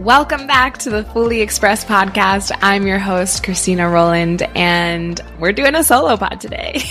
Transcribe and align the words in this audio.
Welcome 0.00 0.46
back 0.46 0.78
to 0.78 0.88
the 0.88 1.04
Fully 1.04 1.42
Expressed 1.42 1.86
podcast. 1.86 2.56
I'm 2.62 2.86
your 2.86 2.98
host, 2.98 3.44
Christina 3.44 3.86
Roland, 3.86 4.40
and 4.56 5.20
we're 5.38 5.52
doing 5.52 5.74
a 5.74 5.84
solo 5.84 6.16
pod 6.16 6.40
today. 6.40 6.80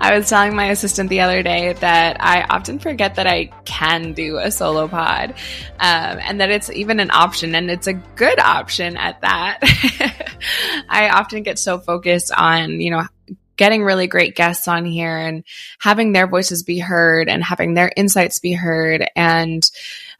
I 0.00 0.12
was 0.16 0.28
telling 0.28 0.56
my 0.56 0.70
assistant 0.70 1.08
the 1.08 1.20
other 1.20 1.44
day 1.44 1.74
that 1.74 2.16
I 2.18 2.42
often 2.50 2.80
forget 2.80 3.14
that 3.14 3.28
I 3.28 3.44
can 3.64 4.12
do 4.12 4.38
a 4.38 4.50
solo 4.50 4.88
pod 4.88 5.34
um, 5.78 6.18
and 6.20 6.40
that 6.40 6.50
it's 6.50 6.68
even 6.68 6.98
an 6.98 7.12
option, 7.12 7.54
and 7.54 7.70
it's 7.70 7.86
a 7.86 7.92
good 7.92 8.40
option 8.40 8.96
at 8.96 9.20
that. 9.20 9.60
I 10.88 11.10
often 11.10 11.44
get 11.44 11.60
so 11.60 11.78
focused 11.78 12.32
on, 12.32 12.80
you 12.80 12.90
know, 12.90 13.06
getting 13.56 13.84
really 13.84 14.08
great 14.08 14.34
guests 14.34 14.66
on 14.66 14.84
here 14.84 15.16
and 15.16 15.44
having 15.78 16.10
their 16.10 16.26
voices 16.26 16.64
be 16.64 16.80
heard 16.80 17.28
and 17.28 17.44
having 17.44 17.74
their 17.74 17.92
insights 17.96 18.40
be 18.40 18.52
heard 18.52 19.08
and 19.14 19.70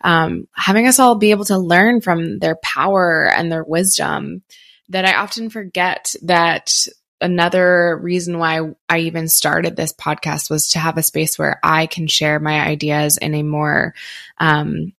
um, 0.02 0.48
having 0.55 0.87
us 0.87 0.98
all 0.98 1.15
be 1.15 1.30
able 1.30 1.45
to 1.47 1.59
learn 1.59 2.01
from 2.01 2.38
their 2.38 2.56
power 2.56 3.30
and 3.34 3.51
their 3.51 3.65
wisdom 3.65 4.42
that 4.88 5.05
I 5.05 5.15
often 5.15 5.48
forget 5.51 6.15
that 6.23 6.87
another 7.20 7.98
reason 8.02 8.38
why 8.38 8.61
I 8.88 9.01
even 9.01 9.28
started 9.28 9.77
this 9.77 9.92
podcast 9.92 10.51
was 10.51 10.70
to 10.70 10.78
have 10.78 10.98
a 10.98 11.02
space 11.02 11.38
where 11.38 11.59
I 11.62 11.87
can 11.87 12.09
share 12.09 12.41
my 12.41 12.61
ideas 12.61 13.16
in 13.16 13.34
a 13.34 13.42
more 13.42 13.95
um, 14.38 14.92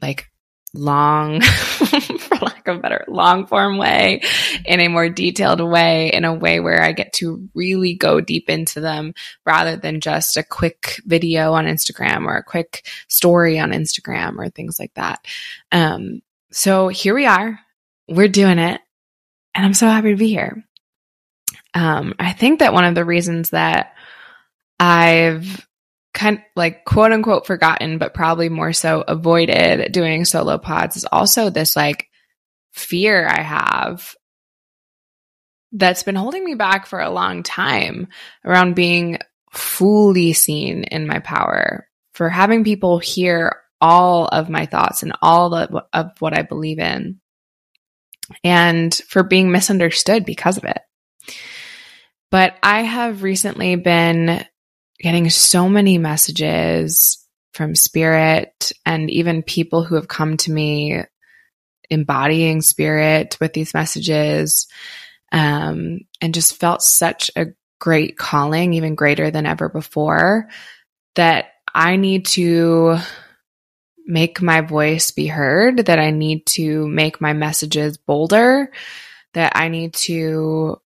like 0.00 0.29
long, 0.72 1.40
for 2.20 2.36
lack 2.36 2.68
of 2.68 2.82
better, 2.82 3.04
long 3.08 3.46
form 3.46 3.78
way, 3.78 4.22
in 4.64 4.80
a 4.80 4.88
more 4.88 5.08
detailed 5.08 5.60
way, 5.60 6.10
in 6.12 6.24
a 6.24 6.34
way 6.34 6.60
where 6.60 6.82
I 6.82 6.92
get 6.92 7.12
to 7.14 7.48
really 7.54 7.94
go 7.94 8.20
deep 8.20 8.48
into 8.48 8.80
them 8.80 9.14
rather 9.44 9.76
than 9.76 10.00
just 10.00 10.36
a 10.36 10.42
quick 10.42 11.00
video 11.04 11.52
on 11.52 11.66
Instagram 11.66 12.26
or 12.26 12.36
a 12.36 12.44
quick 12.44 12.86
story 13.08 13.58
on 13.58 13.72
Instagram 13.72 14.38
or 14.38 14.48
things 14.48 14.78
like 14.78 14.94
that. 14.94 15.24
Um, 15.72 16.22
so 16.52 16.88
here 16.88 17.14
we 17.14 17.26
are. 17.26 17.60
We're 18.08 18.28
doing 18.28 18.58
it. 18.58 18.80
And 19.54 19.66
I'm 19.66 19.74
so 19.74 19.88
happy 19.88 20.10
to 20.10 20.16
be 20.16 20.28
here. 20.28 20.64
Um, 21.74 22.14
I 22.18 22.32
think 22.32 22.60
that 22.60 22.72
one 22.72 22.84
of 22.84 22.94
the 22.94 23.04
reasons 23.04 23.50
that 23.50 23.94
I've 24.78 25.66
kind 26.12 26.42
like 26.56 26.84
quote 26.84 27.12
unquote 27.12 27.46
forgotten, 27.46 27.98
but 27.98 28.14
probably 28.14 28.48
more 28.48 28.72
so 28.72 29.02
avoided 29.06 29.92
doing 29.92 30.24
solo 30.24 30.58
pods 30.58 30.96
is 30.96 31.04
also 31.04 31.50
this 31.50 31.76
like 31.76 32.08
fear 32.72 33.26
I 33.26 33.42
have 33.42 34.14
that's 35.72 36.02
been 36.02 36.16
holding 36.16 36.44
me 36.44 36.54
back 36.54 36.86
for 36.86 37.00
a 37.00 37.10
long 37.10 37.42
time 37.42 38.08
around 38.44 38.74
being 38.74 39.18
fully 39.52 40.32
seen 40.32 40.84
in 40.84 41.06
my 41.06 41.20
power, 41.20 41.88
for 42.12 42.28
having 42.28 42.64
people 42.64 42.98
hear 42.98 43.56
all 43.80 44.26
of 44.26 44.48
my 44.48 44.66
thoughts 44.66 45.02
and 45.02 45.12
all 45.22 45.54
of, 45.54 45.84
of 45.92 46.10
what 46.18 46.36
I 46.36 46.42
believe 46.42 46.78
in, 46.78 47.20
and 48.44 48.94
for 48.94 49.22
being 49.22 49.50
misunderstood 49.50 50.24
because 50.24 50.56
of 50.56 50.64
it. 50.64 50.78
But 52.30 52.56
I 52.62 52.82
have 52.82 53.22
recently 53.22 53.76
been 53.76 54.44
getting 55.00 55.28
so 55.30 55.68
many 55.68 55.98
messages 55.98 57.26
from 57.52 57.74
spirit 57.74 58.72
and 58.86 59.10
even 59.10 59.42
people 59.42 59.82
who 59.82 59.96
have 59.96 60.08
come 60.08 60.36
to 60.36 60.52
me 60.52 61.02
embodying 61.88 62.60
spirit 62.60 63.36
with 63.40 63.52
these 63.52 63.74
messages 63.74 64.68
um, 65.32 66.00
and 66.20 66.34
just 66.34 66.56
felt 66.56 66.82
such 66.82 67.30
a 67.34 67.46
great 67.80 68.16
calling, 68.16 68.74
even 68.74 68.94
greater 68.94 69.30
than 69.30 69.46
ever 69.46 69.68
before, 69.68 70.48
that 71.16 71.46
I 71.74 71.96
need 71.96 72.26
to 72.26 72.98
make 74.06 74.42
my 74.42 74.60
voice 74.60 75.10
be 75.10 75.26
heard, 75.26 75.86
that 75.86 75.98
I 75.98 76.10
need 76.10 76.46
to 76.46 76.86
make 76.86 77.20
my 77.20 77.32
messages 77.32 77.96
bolder, 77.96 78.70
that 79.34 79.52
I 79.54 79.68
need 79.68 79.94
to 79.94 80.79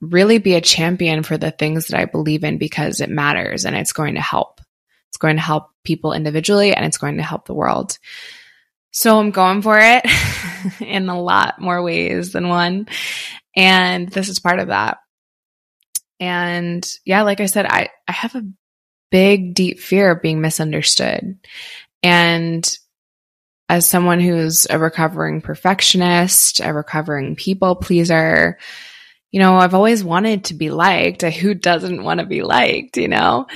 really 0.00 0.38
be 0.38 0.54
a 0.54 0.60
champion 0.60 1.22
for 1.22 1.38
the 1.38 1.50
things 1.50 1.86
that 1.86 1.98
I 1.98 2.04
believe 2.04 2.44
in 2.44 2.58
because 2.58 3.00
it 3.00 3.10
matters 3.10 3.64
and 3.64 3.74
it's 3.74 3.92
going 3.92 4.14
to 4.14 4.20
help. 4.20 4.60
It's 5.08 5.18
going 5.18 5.36
to 5.36 5.42
help 5.42 5.70
people 5.84 6.12
individually 6.12 6.74
and 6.74 6.84
it's 6.84 6.98
going 6.98 7.16
to 7.16 7.22
help 7.22 7.46
the 7.46 7.54
world. 7.54 7.98
So 8.90 9.18
I'm 9.18 9.30
going 9.30 9.62
for 9.62 9.78
it 9.78 10.04
in 10.80 11.08
a 11.08 11.20
lot 11.20 11.60
more 11.60 11.82
ways 11.82 12.32
than 12.32 12.48
one. 12.48 12.88
And 13.54 14.08
this 14.08 14.28
is 14.28 14.38
part 14.38 14.58
of 14.58 14.68
that. 14.68 14.98
And 16.18 16.86
yeah, 17.04 17.22
like 17.22 17.40
I 17.40 17.46
said, 17.46 17.66
I, 17.66 17.90
I 18.08 18.12
have 18.12 18.34
a 18.34 18.46
big, 19.10 19.54
deep 19.54 19.80
fear 19.80 20.10
of 20.10 20.22
being 20.22 20.40
misunderstood. 20.40 21.38
And 22.02 22.78
as 23.68 23.86
someone 23.86 24.20
who's 24.20 24.66
a 24.68 24.78
recovering 24.78 25.40
perfectionist, 25.40 26.60
a 26.60 26.72
recovering 26.72 27.36
people 27.36 27.76
pleaser, 27.76 28.58
you 29.30 29.40
know, 29.40 29.56
I've 29.56 29.74
always 29.74 30.04
wanted 30.04 30.44
to 30.44 30.54
be 30.54 30.70
liked. 30.70 31.22
Who 31.22 31.54
doesn't 31.54 32.02
want 32.02 32.20
to 32.20 32.26
be 32.26 32.42
liked, 32.42 32.96
you 32.96 33.08
know? 33.08 33.46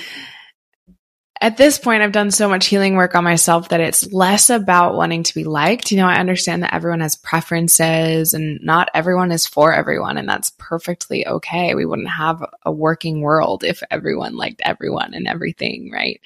At 1.43 1.57
this 1.57 1.79
point, 1.79 2.03
I've 2.03 2.13
done 2.13 2.31
so 2.31 2.51
much 2.51 2.67
healing 2.67 2.97
work 2.97 3.15
on 3.15 3.25
myself 3.25 3.71
that 3.71 3.81
it's 3.81 4.13
less 4.13 4.51
about 4.51 4.95
wanting 4.95 5.23
to 5.23 5.35
be 5.35 5.45
liked. 5.45 5.91
You 5.91 5.97
know, 5.97 6.07
I 6.07 6.17
understand 6.21 6.63
that 6.63 6.75
everyone 6.75 7.01
has 7.01 7.17
preferences 7.17 8.35
and 8.35 8.61
not 8.63 8.91
everyone 8.93 9.33
is 9.33 9.47
for 9.47 9.73
everyone, 9.73 10.19
and 10.19 10.29
that's 10.29 10.53
perfectly 10.59 11.27
okay. 11.27 11.75
We 11.75 11.87
wouldn't 11.87 12.11
have 12.11 12.45
a 12.67 12.71
working 12.71 13.23
world 13.23 13.65
if 13.65 13.83
everyone 13.91 14.37
liked 14.37 14.61
everyone 14.63 15.15
and 15.15 15.27
everything, 15.27 15.91
right? 15.91 16.21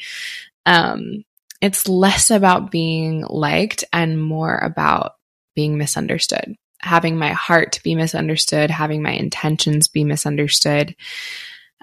Um, 0.67 1.25
it's 1.61 1.89
less 1.89 2.33
about 2.33 2.73
being 2.73 3.25
liked 3.29 3.85
and 3.93 4.21
more 4.21 4.59
about 4.59 5.15
being 5.55 5.79
misunderstood 5.79 6.57
having 6.85 7.19
my 7.19 7.33
heart 7.33 7.81
be 7.83 7.95
misunderstood, 7.95 8.71
having 8.71 9.03
my 9.03 9.13
intentions 9.13 9.89
be 9.89 10.05
misunderstood. 10.05 10.95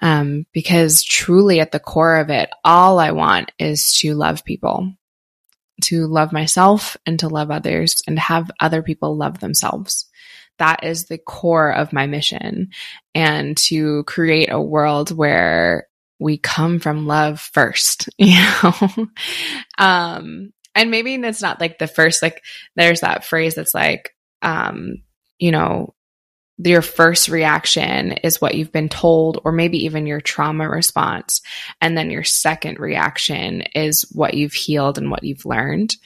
Um, 0.00 0.46
because 0.52 1.04
truly 1.04 1.60
at 1.60 1.70
the 1.70 1.78
core 1.78 2.16
of 2.16 2.30
it, 2.30 2.50
all 2.64 2.98
I 2.98 3.12
want 3.12 3.52
is 3.58 3.96
to 3.98 4.14
love 4.14 4.44
people, 4.44 4.92
to 5.82 6.06
love 6.06 6.32
myself 6.32 6.96
and 7.06 7.18
to 7.20 7.28
love 7.28 7.50
others 7.50 8.02
and 8.06 8.18
have 8.18 8.50
other 8.60 8.82
people 8.82 9.16
love 9.16 9.38
themselves. 9.40 10.08
That 10.58 10.84
is 10.84 11.06
the 11.06 11.18
core 11.18 11.72
of 11.72 11.92
my 11.92 12.06
mission 12.06 12.70
and 13.14 13.56
to 13.58 14.04
create 14.04 14.50
a 14.50 14.60
world 14.60 15.10
where 15.10 15.88
we 16.18 16.38
come 16.38 16.78
from 16.78 17.06
love 17.06 17.40
first, 17.40 18.08
you 18.18 18.38
know? 18.62 19.08
um, 19.78 20.52
and 20.74 20.90
maybe 20.90 21.14
it's 21.14 21.42
not 21.42 21.60
like 21.60 21.78
the 21.78 21.86
first, 21.86 22.22
like 22.22 22.42
there's 22.76 23.00
that 23.00 23.24
phrase 23.24 23.54
that's 23.54 23.74
like, 23.74 24.14
um, 24.42 25.02
you 25.38 25.50
know, 25.50 25.94
your 26.58 26.82
first 26.82 27.28
reaction 27.28 28.12
is 28.12 28.40
what 28.40 28.54
you've 28.54 28.72
been 28.72 28.88
told, 28.88 29.40
or 29.44 29.52
maybe 29.52 29.84
even 29.84 30.06
your 30.06 30.20
trauma 30.20 30.68
response. 30.68 31.40
And 31.80 31.96
then 31.96 32.10
your 32.10 32.24
second 32.24 32.78
reaction 32.78 33.62
is 33.74 34.02
what 34.12 34.34
you've 34.34 34.52
healed 34.52 34.98
and 34.98 35.10
what 35.10 35.24
you've 35.24 35.46
learned. 35.46 35.96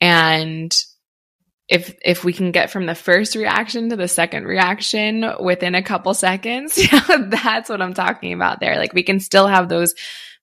And 0.00 0.76
if 1.68 1.94
if 2.02 2.24
we 2.24 2.32
can 2.32 2.50
get 2.50 2.70
from 2.70 2.86
the 2.86 2.94
first 2.94 3.34
reaction 3.34 3.90
to 3.90 3.96
the 3.96 4.08
second 4.08 4.44
reaction 4.44 5.24
within 5.40 5.74
a 5.74 5.82
couple 5.82 6.14
seconds, 6.14 6.80
that's 7.08 7.68
what 7.68 7.82
I'm 7.82 7.94
talking 7.94 8.32
about 8.32 8.60
there. 8.60 8.76
Like 8.76 8.94
we 8.94 9.02
can 9.02 9.20
still 9.20 9.46
have 9.46 9.68
those 9.68 9.94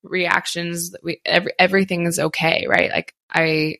reactions. 0.03 0.95
We 1.03 1.21
every, 1.25 1.51
everything 1.57 2.05
is 2.05 2.19
okay, 2.19 2.67
right? 2.69 2.91
Like 2.91 3.15
I 3.29 3.77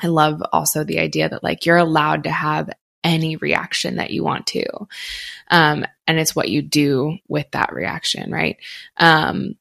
I 0.00 0.08
love 0.08 0.42
also 0.52 0.84
the 0.84 1.00
idea 1.00 1.28
that 1.28 1.44
like 1.44 1.66
you're 1.66 1.76
allowed 1.76 2.24
to 2.24 2.30
have 2.30 2.70
any 3.04 3.36
reaction 3.36 3.96
that 3.96 4.10
you 4.10 4.24
want 4.24 4.46
to. 4.48 4.64
Um, 5.50 5.86
and 6.06 6.18
it's 6.18 6.34
what 6.34 6.48
you 6.48 6.62
do 6.62 7.18
with 7.28 7.50
that 7.52 7.72
reaction, 7.72 8.30
right? 8.30 8.56
Um, 8.96 9.56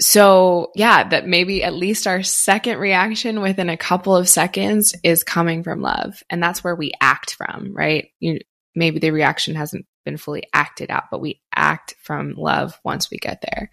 so 0.00 0.72
yeah, 0.74 1.08
that 1.08 1.26
maybe 1.26 1.62
at 1.62 1.74
least 1.74 2.06
our 2.06 2.22
second 2.22 2.78
reaction 2.78 3.40
within 3.40 3.68
a 3.68 3.76
couple 3.76 4.16
of 4.16 4.28
seconds 4.28 4.94
is 5.02 5.22
coming 5.22 5.62
from 5.62 5.80
love. 5.80 6.22
And 6.28 6.42
that's 6.42 6.64
where 6.64 6.74
we 6.74 6.92
act 7.00 7.34
from, 7.34 7.72
right? 7.74 8.08
You, 8.18 8.40
maybe 8.74 8.98
the 8.98 9.10
reaction 9.10 9.54
hasn't 9.54 9.86
been 10.04 10.16
fully 10.16 10.44
acted 10.52 10.90
out, 10.90 11.04
but 11.10 11.20
we 11.20 11.40
act 11.54 11.94
from 12.02 12.34
love 12.34 12.78
once 12.84 13.10
we 13.10 13.18
get 13.18 13.42
there. 13.42 13.70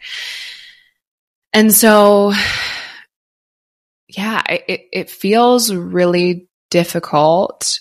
And 1.53 1.73
so, 1.73 2.33
yeah, 4.09 4.41
it, 4.49 4.87
it 4.91 5.09
feels 5.09 5.73
really 5.73 6.49
difficult 6.71 7.79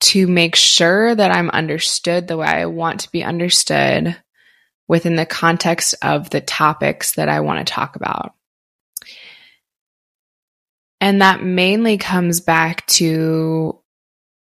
to 0.00 0.26
make 0.26 0.56
sure 0.56 1.14
that 1.14 1.30
I'm 1.30 1.50
understood 1.50 2.26
the 2.26 2.38
way 2.38 2.46
I 2.46 2.66
want 2.66 3.00
to 3.00 3.12
be 3.12 3.22
understood 3.22 4.16
within 4.88 5.16
the 5.16 5.26
context 5.26 5.94
of 6.02 6.30
the 6.30 6.40
topics 6.40 7.12
that 7.12 7.28
I 7.28 7.40
want 7.40 7.66
to 7.66 7.72
talk 7.72 7.96
about. 7.96 8.32
And 11.00 11.20
that 11.20 11.42
mainly 11.42 11.98
comes 11.98 12.40
back 12.40 12.86
to 12.86 13.78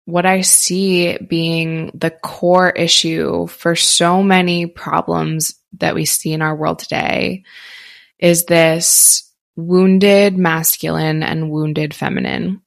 what 0.05 0.27
I 0.27 0.43
see 0.43 1.17
being 1.17 1.91
the 1.95 2.11
core 2.11 2.71
issue 2.71 3.47
for 3.47 3.75
so 3.77 4.23
many 4.23 4.67
problems 4.67 5.55
that 5.79 5.95
we 5.95 6.05
see 6.05 6.35
in 6.35 6.43
our 6.43 6.55
world 6.55 6.81
today 6.81 7.45
is 8.19 8.45
this 8.45 9.34
wounded 9.57 10.37
masculine 10.37 11.23
and 11.23 11.51
wounded 11.51 11.95
feminine. 11.95 12.63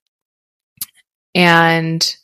And 1.36 2.18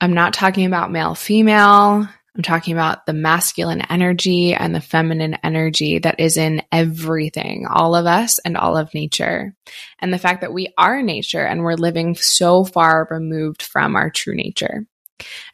I'm 0.00 0.14
not 0.14 0.34
talking 0.34 0.66
about 0.66 0.92
male 0.92 1.14
female. 1.14 2.08
I'm 2.36 2.42
talking 2.42 2.72
about 2.72 3.04
the 3.04 3.12
masculine 3.12 3.82
energy 3.90 4.54
and 4.54 4.72
the 4.72 4.80
feminine 4.80 5.36
energy 5.42 5.98
that 5.98 6.20
is 6.20 6.36
in 6.36 6.62
everything, 6.70 7.66
all 7.66 7.96
of 7.96 8.06
us 8.06 8.38
and 8.38 8.56
all 8.56 8.76
of 8.76 8.94
nature. 8.94 9.56
And 9.98 10.14
the 10.14 10.18
fact 10.18 10.42
that 10.42 10.52
we 10.52 10.72
are 10.78 11.02
nature 11.02 11.44
and 11.44 11.62
we're 11.62 11.74
living 11.74 12.14
so 12.14 12.64
far 12.64 13.08
removed 13.10 13.62
from 13.62 13.96
our 13.96 14.08
true 14.08 14.36
nature. 14.36 14.86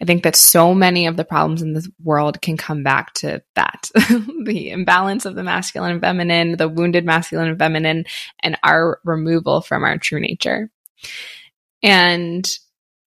I 0.00 0.04
think 0.04 0.22
that 0.24 0.36
so 0.36 0.74
many 0.74 1.06
of 1.06 1.16
the 1.16 1.24
problems 1.24 1.62
in 1.62 1.72
this 1.72 1.88
world 2.02 2.40
can 2.40 2.56
come 2.56 2.82
back 2.82 3.14
to 3.14 3.42
that 3.54 3.90
the 4.44 4.70
imbalance 4.70 5.24
of 5.24 5.34
the 5.34 5.42
masculine 5.42 5.92
and 5.92 6.00
feminine, 6.00 6.56
the 6.56 6.68
wounded 6.68 7.04
masculine 7.04 7.48
and 7.48 7.58
feminine, 7.58 8.04
and 8.40 8.58
our 8.62 9.00
removal 9.04 9.60
from 9.60 9.84
our 9.84 9.98
true 9.98 10.20
nature. 10.20 10.70
And 11.82 12.48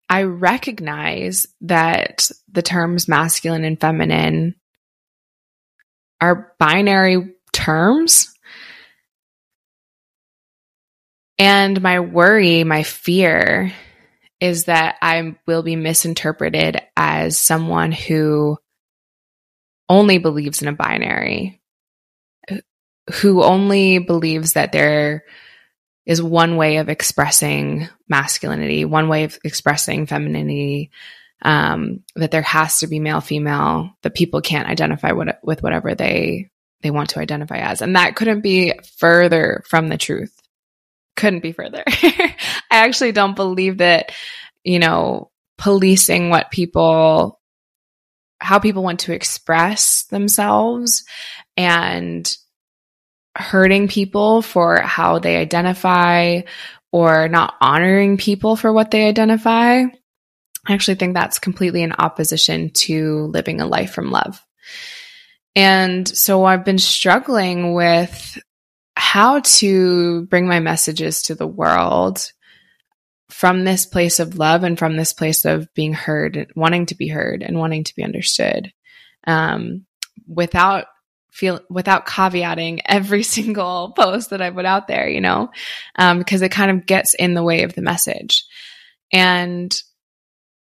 I 0.09 0.25
recognize 0.25 1.47
that 1.62 2.31
the 2.51 2.62
terms 2.62 3.09
masculine 3.09 3.65
and 3.65 3.81
feminine 3.81 4.55
are 6.21 6.55
binary 6.59 7.35
terms. 7.53 8.33
And 11.39 11.83
my 11.83 12.00
worry, 12.00 12.65
my 12.65 12.83
fear 12.83 13.73
is 14.41 14.65
that 14.65 14.97
I 15.01 15.37
will 15.47 15.63
be 15.63 15.77
misinterpreted 15.77 16.81
as 16.97 17.39
someone 17.39 17.93
who 17.93 18.59
only 19.89 20.19
believes 20.19 20.63
in 20.63 20.69
a 20.69 20.73
binary, 20.73 21.61
who 23.21 23.43
only 23.43 23.99
believes 23.99 24.55
that 24.55 24.73
there 24.73 25.25
is 26.07 26.23
one 26.23 26.57
way 26.57 26.79
of 26.79 26.89
expressing 26.89 27.89
masculinity, 28.09 28.85
one 28.85 29.09
way 29.09 29.25
of 29.25 29.39
expressing 29.45 30.07
femininity, 30.07 30.91
um, 31.43 32.01
that 32.17 32.31
there 32.31 32.43
has 32.43 32.81
to 32.81 32.87
be 32.87 33.01
male, 33.01 33.21
female, 33.21 33.91
that 34.03 34.15
people 34.15 34.41
can't 34.41 34.69
identify 34.69 35.13
what, 35.13 35.39
with 35.43 35.63
whatever 35.63 35.95
they 35.95 36.51
they 36.83 36.91
want 36.91 37.11
to 37.11 37.19
identify 37.19 37.57
as, 37.59 37.81
and 37.81 37.97
that 37.97 38.15
couldn't 38.15 38.43
be 38.43 38.75
further 38.99 39.65
from 39.67 39.89
the 39.89 39.97
truth. 39.97 40.39
Couldn't 41.25 41.41
be 41.41 41.53
further. 41.53 41.82
I 41.87 42.35
actually 42.71 43.12
don't 43.12 43.35
believe 43.35 43.79
that, 43.79 44.12
you 44.62 44.79
know, 44.79 45.31
policing 45.56 46.29
what 46.29 46.50
people, 46.50 47.41
how 48.41 48.59
people 48.59 48.82
want 48.82 49.00
to 49.00 49.15
express 49.15 50.03
themselves, 50.11 51.03
and 51.56 52.31
hurting 53.35 53.88
people 53.88 54.43
for 54.43 54.82
how 54.82 55.19
they 55.19 55.38
identify 55.38 56.43
or 56.93 57.26
not 57.29 57.55
honoring 57.59 58.19
people 58.19 58.55
for 58.55 58.71
what 58.71 58.91
they 58.91 59.09
identify. 59.09 59.79
I 59.79 60.73
actually 60.75 60.97
think 60.97 61.15
that's 61.15 61.38
completely 61.38 61.82
in 61.82 61.94
opposition 61.99 62.69
to 62.71 63.29
living 63.29 63.62
a 63.62 63.67
life 63.67 63.94
from 63.94 64.11
love. 64.11 64.44
And 65.56 66.06
so 66.06 66.44
I've 66.44 66.67
been 66.67 66.79
struggling 66.79 67.73
with 67.73 68.38
how 68.96 69.41
to 69.41 70.26
bring 70.26 70.46
my 70.46 70.61
messages 70.61 71.23
to 71.23 71.35
the 71.35 71.46
world 71.46 72.32
from 73.29 73.64
this 73.64 73.87
place 73.87 74.20
of 74.20 74.38
love 74.38 74.62
and 74.62 74.79
from 74.79 74.96
this 74.96 75.12
place 75.12 75.44
of 75.44 75.73
being 75.75 75.93
heard, 75.93 76.52
wanting 76.55 76.87
to 76.87 76.94
be 76.94 77.08
heard 77.08 77.43
and 77.43 77.58
wanting 77.58 77.85
to 77.85 77.94
be 77.96 78.05
understood, 78.05 78.73
um, 79.26 79.87
without 80.29 80.87
feel 81.32 81.61
without 81.69 82.06
caveating 82.06 82.81
every 82.87 83.23
single 83.37 83.93
post 83.93 84.31
that 84.31 84.41
I 84.41 84.50
put 84.50 84.64
out 84.64 84.87
there, 84.87 85.08
you 85.08 85.20
know, 85.20 85.50
um, 85.97 86.19
because 86.19 86.43
it 86.43 86.50
kind 86.50 86.70
of 86.70 86.87
gets 86.87 87.14
in 87.14 87.35
the 87.35 87.43
way 87.43 87.62
of 87.62 87.75
the 87.75 87.82
message. 87.82 88.44
And 89.12 89.75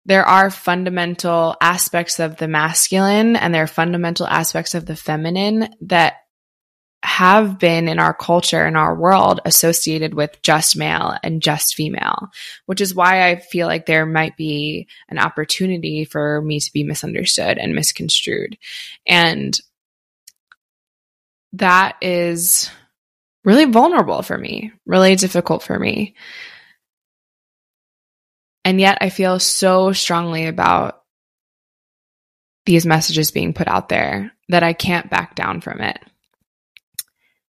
there 0.05 0.25
are 0.25 0.51
fundamental 0.51 1.57
aspects 1.61 2.19
of 2.19 2.37
the 2.37 2.49
masculine 2.49 3.37
and 3.37 3.55
there 3.55 3.65
are 3.65 3.69
fundamental 3.69 4.27
aspects 4.27 4.75
of 4.75 4.87
the 4.87 4.97
feminine 4.97 5.69
that 5.83 6.15
have 7.03 7.59
been 7.59 7.89
in 7.89 7.99
our 7.99 8.15
culture 8.15 8.67
in 8.67 8.77
our 8.77 8.95
world 8.95 9.41
associated 9.45 10.15
with 10.15 10.41
just 10.43 10.77
male 10.77 11.17
and 11.23 11.43
just 11.43 11.75
female, 11.75 12.29
which 12.67 12.81
is 12.81 12.95
why 12.95 13.29
I 13.29 13.37
feel 13.37 13.67
like 13.67 13.87
there 13.87 14.07
might 14.07 14.37
be 14.37 14.87
an 15.09 15.19
opportunity 15.19 16.05
for 16.05 16.41
me 16.43 16.61
to 16.61 16.73
be 16.73 16.85
misunderstood 16.85 17.59
and 17.59 17.75
misconstrued. 17.75 18.57
And 19.07 19.59
that 21.55 21.97
is 22.01 22.71
really 23.45 23.65
vulnerable 23.65 24.23
for 24.23 24.39
me, 24.39 24.73
really 24.87 25.17
difficult 25.17 25.63
for 25.63 25.79
me. 25.79 26.15
And 28.65 28.81
yet 28.81 28.99
I 29.01 29.09
feel 29.11 29.41
so 29.41 29.93
strongly 29.93 30.47
about 30.47 31.03
these 32.65 32.87
messages 32.87 33.33
being 33.33 33.55
put 33.55 33.67
out 33.67 33.89
there 33.89 34.33
that 34.49 34.63
I 34.63 34.73
can't 34.73 35.11
back 35.11 35.35
down 35.35 35.61
from 35.61 35.81
it. 35.81 35.99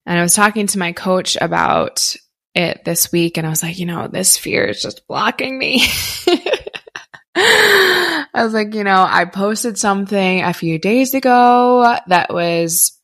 And 0.06 0.20
I 0.20 0.22
was 0.22 0.34
talking 0.34 0.68
to 0.68 0.80
my 0.80 0.92
coach 0.92 1.38
about 1.40 2.16
it 2.56 2.84
this 2.86 3.12
week, 3.12 3.38
and 3.38 3.48
I 3.48 3.50
was 3.50 3.64
like, 3.64 3.80
you 3.80 3.86
know, 3.86 4.08
this 4.08 4.38
fear 4.38 4.66
is 4.66 4.82
just 4.82 5.08
blocking 5.08 5.58
me. 5.58 5.84
I 7.36 8.26
was 8.36 8.54
like, 8.54 8.74
you 8.74 8.84
know, 8.84 9.06
I 9.08 9.26
posted 9.26 9.78
something 9.78 10.44
a 10.44 10.54
few 10.54 10.78
days 10.78 11.14
ago 11.14 11.98
that 12.08 12.34
was 12.34 13.00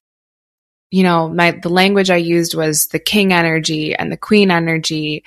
you 0.91 1.03
know, 1.03 1.29
my, 1.29 1.51
the 1.51 1.69
language 1.69 2.09
I 2.09 2.15
used 2.15 2.55
was 2.55 2.87
the 2.87 2.97
king 2.97 3.31
energy 3.31 3.93
and 3.93 4.11
the 4.11 4.17
queen 4.17 4.49
energy. 4.49 5.23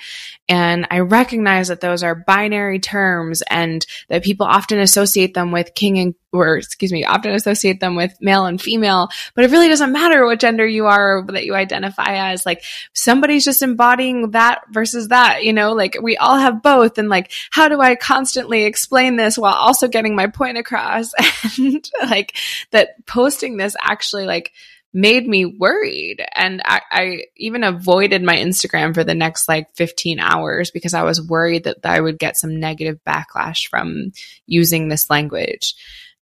And 0.49 0.85
I 0.91 0.99
recognize 0.99 1.69
that 1.69 1.79
those 1.79 2.03
are 2.03 2.15
binary 2.15 2.79
terms 2.79 3.41
and 3.49 3.85
that 4.09 4.25
people 4.25 4.45
often 4.45 4.79
associate 4.79 5.33
them 5.33 5.53
with 5.53 5.73
king 5.73 5.99
and, 5.99 6.15
or 6.33 6.57
excuse 6.57 6.91
me, 6.91 7.05
often 7.05 7.31
associate 7.31 7.79
them 7.79 7.95
with 7.95 8.13
male 8.19 8.45
and 8.45 8.61
female, 8.61 9.07
but 9.35 9.45
it 9.45 9.51
really 9.51 9.69
doesn't 9.69 9.93
matter 9.93 10.25
what 10.25 10.41
gender 10.41 10.67
you 10.67 10.87
are 10.87 11.19
or 11.19 11.25
that 11.27 11.45
you 11.45 11.55
identify 11.55 12.31
as. 12.31 12.45
Like 12.45 12.61
somebody's 12.91 13.45
just 13.45 13.61
embodying 13.61 14.31
that 14.31 14.63
versus 14.69 15.07
that, 15.09 15.45
you 15.45 15.53
know, 15.53 15.71
like 15.71 15.95
we 16.01 16.17
all 16.17 16.37
have 16.37 16.61
both. 16.61 16.97
And 16.97 17.07
like, 17.07 17.31
how 17.51 17.69
do 17.69 17.79
I 17.79 17.95
constantly 17.95 18.65
explain 18.65 19.15
this 19.15 19.37
while 19.37 19.53
also 19.53 19.87
getting 19.87 20.13
my 20.13 20.27
point 20.27 20.57
across? 20.57 21.13
and 21.57 21.89
like 22.03 22.35
that 22.71 23.05
posting 23.05 23.55
this 23.55 23.77
actually 23.79 24.25
like, 24.25 24.51
made 24.93 25.27
me 25.27 25.45
worried. 25.45 26.23
And 26.35 26.61
I, 26.63 26.81
I, 26.91 27.23
even 27.35 27.63
avoided 27.63 28.21
my 28.21 28.35
Instagram 28.35 28.93
for 28.93 29.03
the 29.03 29.15
next 29.15 29.47
like 29.47 29.75
15 29.75 30.19
hours 30.19 30.69
because 30.69 30.93
I 30.93 31.03
was 31.03 31.21
worried 31.21 31.63
that 31.63 31.77
I 31.83 31.99
would 31.99 32.19
get 32.19 32.37
some 32.37 32.59
negative 32.59 32.99
backlash 33.05 33.67
from 33.67 34.11
using 34.45 34.87
this 34.87 35.09
language. 35.09 35.75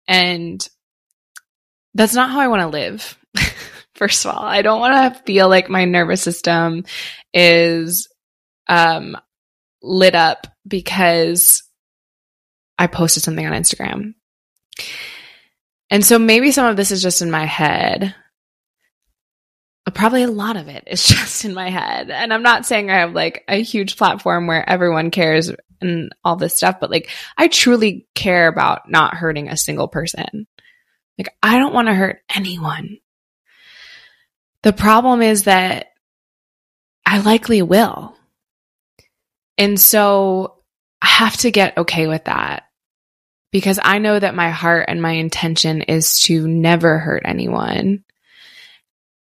And 0.07 0.67
that's 1.95 2.15
not 2.15 2.31
how 2.31 2.41
I 2.41 2.49
want 2.49 2.61
to 2.63 2.69
live. 2.69 3.19
First 3.95 4.27
of 4.27 4.35
all, 4.35 4.45
I 4.45 4.63
don't 4.63 4.81
want 4.81 5.15
to 5.15 5.23
feel 5.23 5.49
like 5.49 5.71
my 5.71 5.87
nervous 5.87 6.23
system 6.23 6.85
is 7.33 8.09
um, 8.69 9.17
lit 9.83 10.15
up 10.15 10.47
because 10.67 11.63
I 12.79 12.87
posted 12.87 13.23
something 13.23 13.45
on 13.47 13.55
Instagram. 13.55 14.15
And 15.91 16.05
so 16.05 16.19
maybe 16.19 16.53
some 16.53 16.67
of 16.67 16.77
this 16.77 16.91
is 16.91 17.03
just 17.03 17.23
in 17.23 17.31
my 17.31 17.47
head 17.47 18.15
probably 19.95 20.23
a 20.23 20.31
lot 20.31 20.57
of 20.57 20.69
it 20.69 20.85
is 20.87 21.05
just 21.07 21.45
in 21.45 21.55
my 21.55 21.71
head. 21.71 22.11
And 22.11 22.33
I'm 22.33 22.43
not 22.43 22.67
saying 22.67 22.91
I 22.91 23.01
have 23.01 23.13
like 23.13 23.45
a 23.49 23.63
huge 23.63 23.97
platform 23.97 24.47
where 24.47 24.69
everyone 24.69 25.11
cares 25.11 25.51
and 25.81 26.13
all 26.25 26.37
this 26.37 26.57
stuff, 26.57 26.81
but 26.81 26.91
like 26.91 27.09
I 27.37 27.49
truly 27.49 28.07
care 28.15 28.49
about 28.49 28.91
not 28.91 29.15
hurting 29.15 29.49
a 29.49 29.57
single 29.57 29.89
person. 29.89 30.47
Like 31.17 31.29
I 31.43 31.59
don't 31.59 31.75
want 31.75 31.89
to 31.89 31.95
hurt 31.95 32.21
anyone. 32.35 32.99
The 34.63 34.73
problem 34.73 35.23
is 35.23 35.45
that 35.45 35.89
I 37.07 37.21
likely 37.21 37.63
will. 37.63 38.17
And 39.57 39.81
so 39.81 40.59
I 41.01 41.07
have 41.07 41.37
to 41.39 41.51
get 41.51 41.79
okay 41.79 42.07
with 42.07 42.25
that 42.25 42.65
because 43.51 43.79
I 43.83 43.99
know 43.99 44.19
that 44.19 44.35
my 44.35 44.51
heart 44.51 44.87
and 44.89 45.01
my 45.01 45.13
intention 45.13 45.83
is 45.83 46.21
to 46.21 46.47
never 46.47 46.99
hurt 46.99 47.23
anyone 47.25 48.05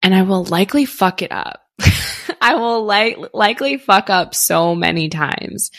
and 0.01 0.13
I 0.13 0.23
will 0.23 0.45
likely 0.45 0.85
fuck 0.85 1.21
it 1.21 1.31
up. 1.31 1.61
I 2.41 2.55
will 2.55 2.85
like 2.85 3.17
likely 3.33 3.77
fuck 3.77 4.09
up 4.09 4.35
so 4.35 4.75
many 4.75 5.09
times. 5.09 5.71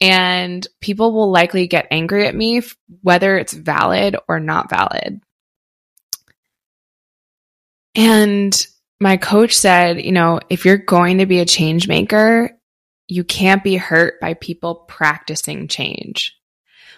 And 0.00 0.66
people 0.80 1.12
will 1.12 1.30
likely 1.30 1.66
get 1.66 1.88
angry 1.90 2.26
at 2.26 2.34
me 2.34 2.62
whether 3.02 3.38
it's 3.38 3.52
valid 3.52 4.16
or 4.28 4.40
not 4.40 4.68
valid. 4.68 5.20
And 7.94 8.66
my 9.00 9.16
coach 9.16 9.54
said, 9.56 10.04
you 10.04 10.12
know, 10.12 10.40
if 10.50 10.64
you're 10.64 10.76
going 10.78 11.18
to 11.18 11.26
be 11.26 11.40
a 11.40 11.46
change 11.46 11.86
maker, 11.88 12.50
you 13.06 13.24
can't 13.24 13.62
be 13.62 13.76
hurt 13.76 14.20
by 14.20 14.34
people 14.34 14.74
practicing 14.74 15.68
change, 15.68 16.36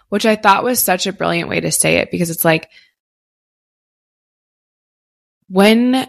which 0.08 0.24
I 0.24 0.36
thought 0.36 0.64
was 0.64 0.78
such 0.78 1.06
a 1.06 1.12
brilliant 1.12 1.48
way 1.48 1.60
to 1.60 1.72
say 1.72 1.96
it 1.96 2.10
because 2.10 2.30
it's 2.30 2.44
like 2.44 2.70
when 5.48 6.08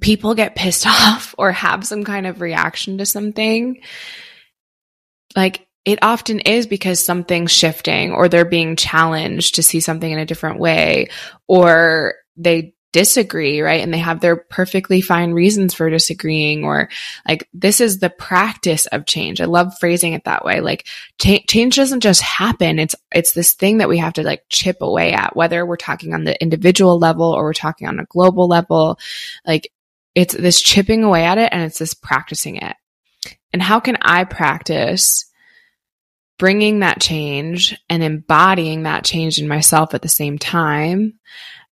people 0.00 0.34
get 0.34 0.54
pissed 0.54 0.86
off 0.86 1.34
or 1.38 1.52
have 1.52 1.86
some 1.86 2.04
kind 2.04 2.26
of 2.26 2.40
reaction 2.40 2.98
to 2.98 3.06
something, 3.06 3.80
like 5.36 5.66
it 5.84 5.98
often 6.02 6.40
is 6.40 6.66
because 6.66 7.04
something's 7.04 7.52
shifting 7.52 8.12
or 8.12 8.28
they're 8.28 8.44
being 8.44 8.76
challenged 8.76 9.56
to 9.56 9.62
see 9.62 9.80
something 9.80 10.10
in 10.10 10.18
a 10.18 10.26
different 10.26 10.58
way 10.58 11.08
or 11.46 12.14
they 12.36 12.74
disagree, 12.94 13.60
right? 13.60 13.82
And 13.82 13.92
they 13.92 13.98
have 13.98 14.20
their 14.20 14.36
perfectly 14.36 15.00
fine 15.00 15.32
reasons 15.32 15.74
for 15.74 15.90
disagreeing 15.90 16.64
or 16.64 16.88
like 17.28 17.48
this 17.52 17.80
is 17.80 17.98
the 17.98 18.08
practice 18.08 18.86
of 18.86 19.04
change. 19.04 19.40
I 19.40 19.46
love 19.46 19.76
phrasing 19.80 20.12
it 20.12 20.24
that 20.24 20.44
way. 20.44 20.60
Like 20.60 20.86
ch- 21.20 21.44
change 21.48 21.74
doesn't 21.74 22.00
just 22.00 22.22
happen. 22.22 22.78
It's 22.78 22.94
it's 23.10 23.32
this 23.32 23.54
thing 23.54 23.78
that 23.78 23.88
we 23.88 23.98
have 23.98 24.12
to 24.12 24.22
like 24.22 24.44
chip 24.48 24.76
away 24.80 25.12
at 25.12 25.34
whether 25.34 25.66
we're 25.66 25.76
talking 25.76 26.14
on 26.14 26.22
the 26.22 26.40
individual 26.40 27.00
level 27.00 27.26
or 27.26 27.42
we're 27.42 27.52
talking 27.52 27.88
on 27.88 27.98
a 27.98 28.06
global 28.06 28.46
level. 28.46 28.96
Like 29.44 29.72
it's 30.14 30.34
this 30.34 30.60
chipping 30.60 31.04
away 31.04 31.24
at 31.24 31.38
it 31.38 31.50
and 31.52 31.62
it's 31.62 31.78
this 31.78 31.94
practicing 31.94 32.56
it. 32.56 32.76
And 33.52 33.62
how 33.62 33.80
can 33.80 33.96
I 34.00 34.24
practice 34.24 35.30
bringing 36.38 36.80
that 36.80 37.00
change 37.00 37.78
and 37.88 38.02
embodying 38.02 38.82
that 38.82 39.04
change 39.04 39.38
in 39.38 39.48
myself 39.48 39.94
at 39.94 40.02
the 40.02 40.08
same 40.08 40.38
time 40.38 41.14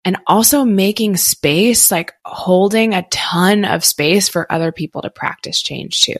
and 0.05 0.17
also 0.27 0.65
making 0.65 1.17
space, 1.17 1.91
like 1.91 2.13
holding 2.25 2.95
a 2.95 3.07
ton 3.11 3.65
of 3.65 3.85
space 3.85 4.29
for 4.29 4.51
other 4.51 4.73
people 4.73 5.03
to 5.03 5.11
practice 5.11 5.63
change 5.63 6.01
too. 6.01 6.17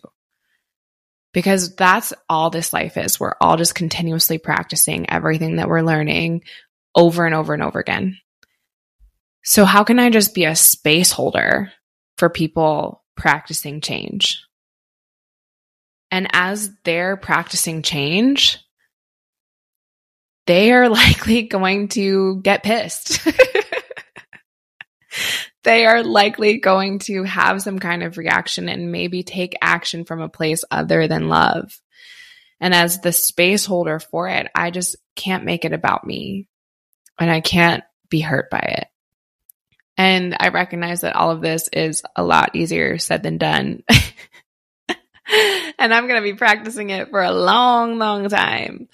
Because 1.33 1.75
that's 1.75 2.13
all 2.29 2.51
this 2.51 2.73
life 2.73 2.97
is. 2.97 3.19
We're 3.19 3.35
all 3.41 3.57
just 3.57 3.75
continuously 3.75 4.39
practicing 4.39 5.09
everything 5.11 5.57
that 5.57 5.69
we're 5.69 5.81
learning 5.81 6.43
over 6.95 7.25
and 7.25 7.35
over 7.35 7.55
and 7.55 7.63
over 7.63 7.79
again. 7.79 8.19
So, 9.43 9.65
how 9.65 9.83
can 9.83 9.99
I 9.99 10.11
just 10.11 10.35
be 10.35 10.45
a 10.45 10.55
space 10.55 11.11
holder 11.11 11.73
for 12.23 12.31
people 12.31 13.03
practicing 13.17 13.81
change? 13.81 14.47
And 16.13 16.29
as 16.33 16.71
they're 16.85 17.17
practicing 17.17 17.83
change, 17.83 18.61
they 20.47 20.71
are 20.71 20.89
likely 20.89 21.43
going 21.43 21.89
to 21.89 22.41
get 22.43 22.63
pissed. 22.63 23.27
they 25.65 25.85
are 25.85 26.05
likely 26.05 26.61
going 26.61 27.01
to 27.01 27.25
have 27.25 27.61
some 27.61 27.81
kind 27.81 28.05
of 28.05 28.19
reaction 28.19 28.69
and 28.69 28.93
maybe 28.93 29.25
take 29.25 29.57
action 29.61 30.05
from 30.05 30.21
a 30.21 30.29
place 30.29 30.63
other 30.71 31.09
than 31.09 31.29
love. 31.29 31.73
And 32.61 32.73
as 32.73 33.01
the 33.01 33.11
space 33.11 33.67
holder 33.67 33.99
for 33.99 34.29
it, 34.29 34.47
I 34.55 34.71
just 34.71 34.95
can't 35.17 35.45
make 35.45 35.65
it 35.65 35.73
about 35.73 36.07
me 36.07 36.47
and 37.19 37.29
I 37.29 37.41
can't 37.41 37.83
be 38.09 38.21
hurt 38.21 38.49
by 38.49 38.61
it. 38.61 38.87
And 39.97 40.37
I 40.39 40.49
recognize 40.49 41.03
that 41.03 41.17
all 41.17 41.31
of 41.31 41.43
this 41.43 41.69
is 41.73 42.03
a 42.17 42.23
lot 42.23 42.57
easier 42.57 42.99
said 42.99 43.23
than 43.23 43.39
done. 43.39 43.83
and 45.79 45.95
I'm 45.95 46.07
going 46.07 46.23
to 46.23 46.33
be 46.33 46.35
practicing 46.35 46.91
it 46.91 47.11
for 47.11 47.23
a 47.23 47.33
long, 47.33 47.99
long 47.99 48.29
time. 48.29 48.89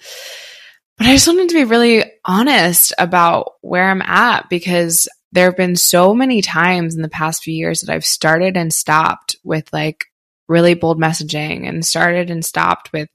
But 0.97 1.07
I 1.07 1.13
just 1.13 1.27
wanted 1.27 1.49
to 1.49 1.55
be 1.55 1.63
really 1.63 2.03
honest 2.25 2.93
about 2.97 3.53
where 3.61 3.89
I'm 3.89 4.01
at 4.01 4.49
because 4.49 5.07
there 5.31 5.45
have 5.45 5.57
been 5.57 5.75
so 5.75 6.13
many 6.13 6.41
times 6.41 6.95
in 6.95 7.01
the 7.01 7.09
past 7.09 7.43
few 7.43 7.53
years 7.53 7.81
that 7.81 7.93
I've 7.93 8.05
started 8.05 8.57
and 8.57 8.73
stopped 8.73 9.37
with 9.43 9.71
like 9.71 10.05
really 10.47 10.73
bold 10.73 10.99
messaging 10.99 11.67
and 11.67 11.85
started 11.85 12.29
and 12.29 12.43
stopped 12.43 12.91
with 12.91 13.09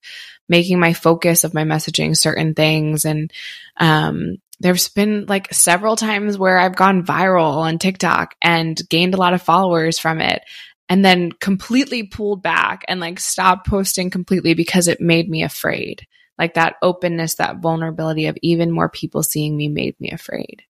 making 0.49 0.79
my 0.79 0.93
focus 0.93 1.45
of 1.45 1.55
my 1.55 1.65
messaging 1.65 2.17
certain 2.17 2.55
things. 2.55 3.05
And 3.05 3.33
um, 3.79 4.37
there's 4.65 4.89
been 4.89 5.27
like 5.27 5.53
several 5.53 5.95
times 5.95 6.39
where 6.39 6.59
I've 6.59 6.75
gone 6.75 7.05
viral 7.05 7.57
on 7.59 7.79
TikTok 7.79 8.35
and 8.41 8.81
gained 8.89 9.13
a 9.13 9.19
lot 9.19 9.35
of 9.35 9.43
followers 9.43 9.99
from 9.99 10.23
it 10.23 10.43
and 10.89 11.05
then 11.05 11.33
completely 11.33 12.05
pulled 12.05 12.43
back 12.43 12.83
and 12.89 12.99
like 12.99 13.21
stopped 13.21 13.67
posting 13.67 14.09
completely 14.09 14.55
because 14.55 14.89
it 14.89 15.03
made 15.03 15.29
me 15.29 15.43
afraid. 15.43 16.07
Like 16.39 16.55
that 16.55 16.77
openness, 16.81 17.35
that 17.35 17.59
vulnerability 17.59 18.27
of 18.27 18.39
even 18.41 18.71
more 18.71 18.89
people 18.89 19.23
seeing 19.23 19.55
me 19.55 19.69
made 19.69 20.01
me 20.01 20.11
afraid 20.11 20.63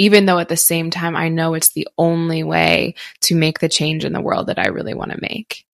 even 0.00 0.24
though 0.24 0.38
at 0.38 0.48
the 0.48 0.56
same 0.56 0.90
time 0.90 1.14
I 1.14 1.28
know 1.28 1.52
it's 1.52 1.72
the 1.72 1.86
only 1.98 2.42
way 2.42 2.94
to 3.20 3.34
make 3.34 3.58
the 3.58 3.68
change 3.68 4.06
in 4.06 4.14
the 4.14 4.20
world 4.22 4.46
that 4.46 4.58
I 4.58 4.68
really 4.68 4.94
want 4.94 5.10
to 5.10 5.18
make. 5.20 5.66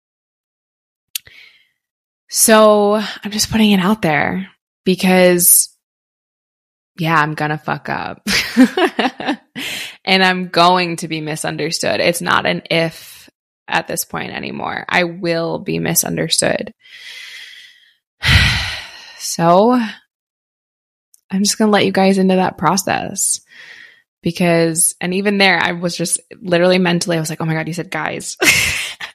So 2.28 2.94
I'm 2.94 3.30
just 3.30 3.52
putting 3.52 3.70
it 3.70 3.78
out 3.78 4.02
there 4.02 4.50
because, 4.84 5.75
yeah, 6.98 7.16
I'm 7.20 7.34
gonna 7.34 7.58
fuck 7.58 7.88
up. 7.88 8.26
and 10.04 10.22
I'm 10.22 10.48
going 10.48 10.96
to 10.96 11.08
be 11.08 11.20
misunderstood. 11.20 12.00
It's 12.00 12.20
not 12.20 12.46
an 12.46 12.62
if 12.70 13.28
at 13.68 13.88
this 13.88 14.04
point 14.04 14.32
anymore. 14.32 14.84
I 14.88 15.04
will 15.04 15.58
be 15.58 15.78
misunderstood. 15.78 16.72
so 19.18 19.72
I'm 21.30 21.42
just 21.42 21.58
going 21.58 21.68
to 21.68 21.72
let 21.72 21.84
you 21.84 21.92
guys 21.92 22.18
into 22.18 22.36
that 22.36 22.58
process 22.58 23.40
because, 24.22 24.94
and 25.00 25.14
even 25.14 25.38
there, 25.38 25.58
I 25.58 25.72
was 25.72 25.96
just 25.96 26.20
literally 26.40 26.78
mentally, 26.78 27.16
I 27.16 27.20
was 27.20 27.30
like, 27.30 27.40
oh 27.40 27.44
my 27.44 27.54
God, 27.54 27.68
you 27.68 27.74
said 27.74 27.90
guys. 27.90 28.36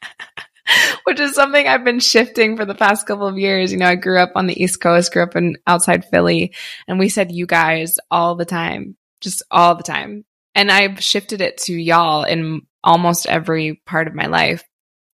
Which 1.03 1.19
is 1.19 1.33
something 1.33 1.67
I've 1.67 1.83
been 1.83 1.99
shifting 1.99 2.57
for 2.57 2.65
the 2.65 2.75
past 2.75 3.07
couple 3.07 3.27
of 3.27 3.37
years. 3.37 3.71
You 3.71 3.77
know, 3.77 3.87
I 3.87 3.95
grew 3.95 4.19
up 4.19 4.31
on 4.35 4.47
the 4.47 4.61
East 4.61 4.81
Coast, 4.81 5.11
grew 5.13 5.23
up 5.23 5.35
in 5.35 5.57
outside 5.67 6.05
Philly, 6.05 6.53
and 6.87 6.99
we 6.99 7.09
said 7.09 7.31
you 7.31 7.45
guys 7.45 7.97
all 8.09 8.35
the 8.35 8.45
time, 8.45 8.95
just 9.19 9.43
all 9.51 9.75
the 9.75 9.83
time. 9.83 10.25
And 10.55 10.71
I've 10.71 11.01
shifted 11.01 11.41
it 11.41 11.57
to 11.59 11.73
y'all 11.73 12.23
in 12.23 12.61
almost 12.83 13.25
every 13.25 13.81
part 13.85 14.07
of 14.07 14.15
my 14.15 14.27
life 14.27 14.63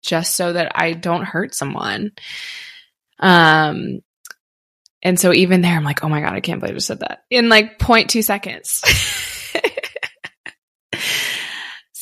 just 0.02 0.36
so 0.36 0.52
that 0.52 0.72
I 0.74 0.92
don't 0.92 1.24
hurt 1.24 1.54
someone. 1.54 2.12
Um, 3.18 4.00
and 5.02 5.18
so 5.18 5.32
even 5.32 5.62
there, 5.62 5.76
I'm 5.76 5.84
like, 5.84 6.04
oh 6.04 6.08
my 6.08 6.20
God, 6.20 6.34
I 6.34 6.40
can't 6.40 6.60
believe 6.60 6.74
I 6.74 6.76
just 6.76 6.88
said 6.88 7.00
that 7.00 7.24
in 7.30 7.48
like 7.48 7.78
0.2 7.78 8.22
seconds. 8.22 8.82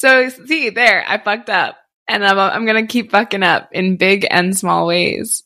So 0.01 0.31
see 0.31 0.71
there, 0.71 1.05
I 1.07 1.19
fucked 1.19 1.51
up 1.51 1.77
and 2.11 2.25
I'm, 2.25 2.39
I'm 2.39 2.67
going 2.67 2.87
to 2.87 2.93
keep 2.93 3.13
fucking 3.13 3.43
up 3.43 3.71
in 3.73 3.97
big 3.97 4.27
and 4.29 4.57
small 4.57 4.87
ways. 4.87 5.45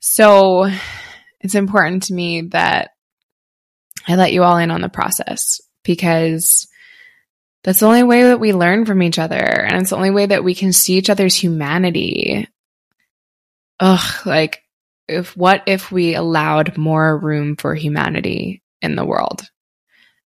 So 0.00 0.70
it's 1.40 1.54
important 1.54 2.04
to 2.04 2.14
me 2.14 2.42
that 2.52 2.90
I 4.06 4.16
let 4.16 4.32
you 4.32 4.44
all 4.44 4.56
in 4.56 4.70
on 4.70 4.80
the 4.80 4.88
process 4.88 5.60
because 5.82 6.68
that's 7.64 7.80
the 7.80 7.86
only 7.86 8.04
way 8.04 8.22
that 8.24 8.40
we 8.40 8.52
learn 8.52 8.86
from 8.86 9.02
each 9.02 9.18
other. 9.18 9.36
And 9.36 9.82
it's 9.82 9.90
the 9.90 9.96
only 9.96 10.10
way 10.10 10.26
that 10.26 10.44
we 10.44 10.54
can 10.54 10.72
see 10.72 10.94
each 10.94 11.10
other's 11.10 11.34
humanity. 11.34 12.48
Ugh, 13.80 14.26
like 14.26 14.62
if 15.08 15.36
what 15.36 15.64
if 15.66 15.90
we 15.90 16.14
allowed 16.14 16.78
more 16.78 17.18
room 17.18 17.56
for 17.56 17.74
humanity 17.74 18.62
in 18.80 18.94
the 18.94 19.04
world? 19.04 19.42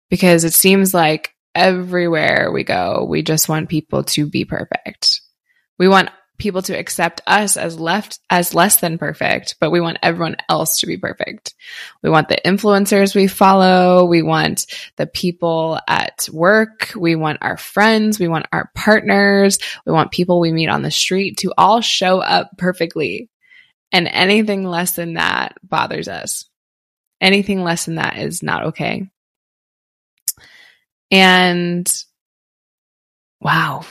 Because 0.08 0.44
it 0.44 0.54
seems 0.54 0.94
like 0.94 1.34
everywhere 1.54 2.50
we 2.52 2.64
go, 2.64 3.06
we 3.08 3.22
just 3.22 3.48
want 3.48 3.68
people 3.68 4.04
to 4.04 4.26
be 4.26 4.44
perfect. 4.44 5.20
We 5.78 5.88
want 5.88 6.10
people 6.38 6.62
to 6.62 6.78
accept 6.78 7.20
us 7.26 7.56
as 7.56 7.78
left 7.78 8.20
as 8.30 8.54
less 8.54 8.80
than 8.80 8.96
perfect, 8.96 9.56
but 9.60 9.70
we 9.70 9.80
want 9.80 9.98
everyone 10.02 10.36
else 10.48 10.80
to 10.80 10.86
be 10.86 10.96
perfect. 10.96 11.54
We 12.02 12.10
want 12.10 12.28
the 12.28 12.40
influencers 12.44 13.14
we 13.14 13.26
follow, 13.26 14.04
we 14.04 14.22
want 14.22 14.66
the 14.96 15.06
people 15.06 15.78
at 15.88 16.28
work, 16.32 16.92
we 16.96 17.16
want 17.16 17.38
our 17.42 17.56
friends, 17.56 18.20
we 18.20 18.28
want 18.28 18.46
our 18.52 18.70
partners, 18.74 19.58
we 19.84 19.92
want 19.92 20.12
people 20.12 20.40
we 20.40 20.52
meet 20.52 20.68
on 20.68 20.82
the 20.82 20.90
street 20.90 21.38
to 21.38 21.52
all 21.58 21.80
show 21.80 22.20
up 22.20 22.50
perfectly. 22.56 23.28
And 23.90 24.06
anything 24.06 24.64
less 24.64 24.92
than 24.92 25.14
that 25.14 25.56
bothers 25.62 26.08
us. 26.08 26.44
Anything 27.20 27.64
less 27.64 27.86
than 27.86 27.96
that 27.96 28.18
is 28.18 28.42
not 28.42 28.66
okay. 28.66 29.08
And 31.10 31.90
wow, 33.40 33.84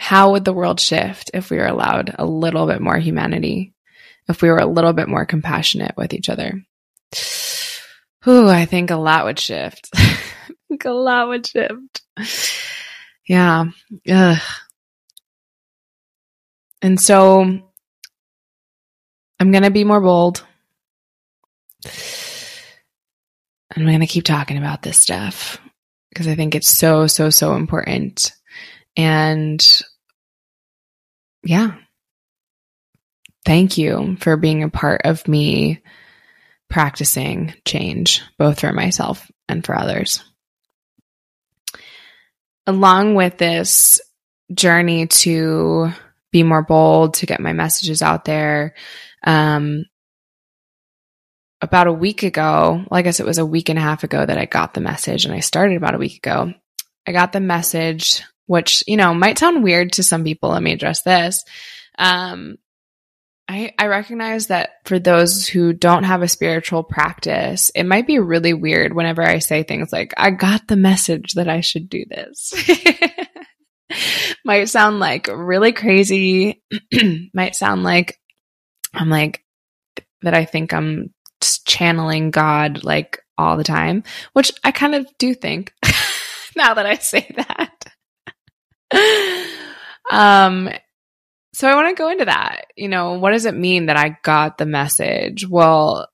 how 0.00 0.30
would 0.30 0.44
the 0.44 0.52
world 0.52 0.78
shift 0.78 1.32
if 1.34 1.50
we 1.50 1.56
were 1.56 1.66
allowed 1.66 2.14
a 2.16 2.24
little 2.24 2.68
bit 2.68 2.80
more 2.80 2.98
humanity? 2.98 3.74
If 4.28 4.42
we 4.42 4.48
were 4.48 4.58
a 4.58 4.66
little 4.66 4.92
bit 4.92 5.08
more 5.08 5.26
compassionate 5.26 5.96
with 5.96 6.14
each 6.14 6.28
other? 6.28 6.62
Ooh, 8.28 8.48
I 8.48 8.64
think 8.64 8.92
a 8.92 8.96
lot 8.96 9.24
would 9.24 9.40
shift. 9.40 9.90
A 10.84 10.90
lot 10.90 11.28
would 11.28 11.46
shift. 11.46 12.02
Yeah. 13.26 13.64
Ugh. 14.08 14.38
And 16.80 17.00
so 17.00 17.40
I'm 19.40 19.50
going 19.50 19.64
to 19.64 19.70
be 19.70 19.82
more 19.82 20.00
bold. 20.00 20.44
And 21.84 21.92
I'm 23.82 23.86
going 23.86 24.00
to 24.00 24.06
keep 24.06 24.24
talking 24.24 24.58
about 24.58 24.82
this 24.82 24.98
stuff 24.98 25.58
because 26.10 26.28
I 26.28 26.36
think 26.36 26.54
it's 26.54 26.70
so, 26.70 27.08
so, 27.08 27.30
so 27.30 27.54
important. 27.56 28.32
And 28.98 29.82
yeah, 31.42 31.76
thank 33.46 33.78
you 33.78 34.18
for 34.20 34.36
being 34.36 34.62
a 34.62 34.68
part 34.68 35.02
of 35.04 35.26
me 35.26 35.80
practicing 36.68 37.54
change, 37.64 38.22
both 38.38 38.60
for 38.60 38.72
myself 38.72 39.30
and 39.48 39.64
for 39.64 39.74
others. 39.74 40.22
Along 42.66 43.14
with 43.14 43.38
this, 43.38 44.00
journey 44.52 45.06
to 45.06 45.90
be 46.30 46.42
more 46.42 46.62
bold, 46.62 47.14
to 47.14 47.26
get 47.26 47.40
my 47.40 47.52
messages 47.52 48.02
out 48.02 48.24
there. 48.24 48.74
Um, 49.24 49.84
about 51.60 51.86
a 51.86 51.92
week 51.92 52.22
ago, 52.22 52.84
well, 52.88 52.98
I 52.98 53.02
guess 53.02 53.20
it 53.20 53.26
was 53.26 53.38
a 53.38 53.46
week 53.46 53.68
and 53.68 53.78
a 53.78 53.82
half 53.82 54.04
ago 54.04 54.24
that 54.24 54.38
I 54.38 54.44
got 54.44 54.74
the 54.74 54.80
message, 54.80 55.24
and 55.24 55.34
I 55.34 55.40
started 55.40 55.76
about 55.76 55.94
a 55.94 55.98
week 55.98 56.16
ago. 56.16 56.52
I 57.06 57.12
got 57.12 57.32
the 57.32 57.40
message, 57.40 58.22
which, 58.48 58.82
you 58.88 58.96
know, 58.96 59.14
might 59.14 59.38
sound 59.38 59.62
weird 59.62 59.92
to 59.92 60.02
some 60.02 60.24
people. 60.24 60.50
Let 60.50 60.62
me 60.62 60.72
address 60.72 61.02
this. 61.02 61.44
Um, 61.98 62.56
I, 63.46 63.72
I 63.78 63.86
recognize 63.86 64.48
that 64.48 64.70
for 64.84 64.98
those 64.98 65.46
who 65.46 65.72
don't 65.72 66.04
have 66.04 66.22
a 66.22 66.28
spiritual 66.28 66.82
practice, 66.82 67.70
it 67.74 67.84
might 67.84 68.06
be 68.06 68.18
really 68.18 68.52
weird 68.52 68.92
whenever 68.92 69.22
I 69.22 69.38
say 69.38 69.62
things 69.62 69.92
like, 69.92 70.12
I 70.16 70.30
got 70.30 70.66
the 70.66 70.76
message 70.76 71.34
that 71.34 71.48
I 71.48 71.60
should 71.60 71.88
do 71.88 72.04
this. 72.04 72.52
might 74.44 74.68
sound 74.68 74.98
like 74.98 75.28
really 75.28 75.72
crazy. 75.72 76.62
might 77.32 77.54
sound 77.54 77.84
like 77.84 78.18
I'm 78.92 79.08
like, 79.08 79.44
that 80.22 80.34
I 80.34 80.44
think 80.44 80.72
I'm 80.72 81.14
channeling 81.64 82.30
God 82.30 82.84
like 82.84 83.20
all 83.36 83.56
the 83.56 83.64
time, 83.64 84.02
which 84.32 84.52
I 84.64 84.72
kind 84.72 84.94
of 84.94 85.06
do 85.18 85.32
think 85.34 85.72
now 86.56 86.74
that 86.74 86.86
I 86.86 86.96
say 86.96 87.30
that. 87.36 87.77
um, 90.10 90.70
so 91.54 91.68
I 91.68 91.74
want 91.74 91.88
to 91.96 92.00
go 92.00 92.10
into 92.10 92.26
that. 92.26 92.66
You 92.76 92.88
know, 92.88 93.14
what 93.14 93.32
does 93.32 93.46
it 93.46 93.54
mean 93.54 93.86
that 93.86 93.96
I 93.96 94.18
got 94.22 94.58
the 94.58 94.66
message? 94.66 95.46
Well, 95.46 96.08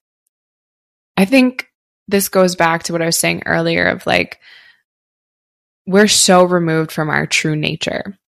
I 1.16 1.24
think 1.24 1.68
this 2.08 2.28
goes 2.28 2.56
back 2.56 2.84
to 2.84 2.92
what 2.92 3.02
I 3.02 3.06
was 3.06 3.18
saying 3.18 3.42
earlier 3.46 3.86
of 3.86 4.06
like, 4.06 4.40
we're 5.86 6.08
so 6.08 6.44
removed 6.44 6.92
from 6.92 7.10
our 7.10 7.26
true 7.26 7.56
nature. 7.56 8.18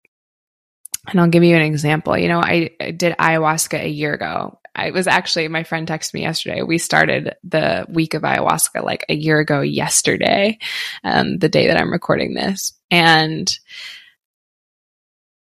And 1.07 1.19
I'll 1.19 1.29
give 1.29 1.43
you 1.43 1.55
an 1.55 1.61
example. 1.61 2.17
You 2.17 2.27
know, 2.27 2.39
I, 2.39 2.71
I 2.79 2.91
did 2.91 3.17
ayahuasca 3.17 3.81
a 3.81 3.89
year 3.89 4.13
ago. 4.13 4.59
I 4.75 4.91
was 4.91 5.07
actually, 5.07 5.47
my 5.47 5.63
friend 5.63 5.87
texted 5.87 6.13
me 6.13 6.21
yesterday. 6.21 6.61
We 6.61 6.77
started 6.77 7.35
the 7.43 7.85
week 7.89 8.13
of 8.13 8.21
ayahuasca 8.21 8.83
like 8.83 9.05
a 9.09 9.15
year 9.15 9.39
ago 9.39 9.61
yesterday, 9.61 10.59
um, 11.03 11.39
the 11.39 11.49
day 11.49 11.67
that 11.67 11.77
I'm 11.77 11.91
recording 11.91 12.35
this. 12.35 12.73
And 12.91 13.51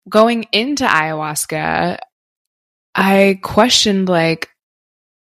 going 0.09 0.45
into 0.51 0.85
ayahuasca, 0.85 1.99
I 2.95 3.39
questioned 3.41 4.09
like, 4.09 4.49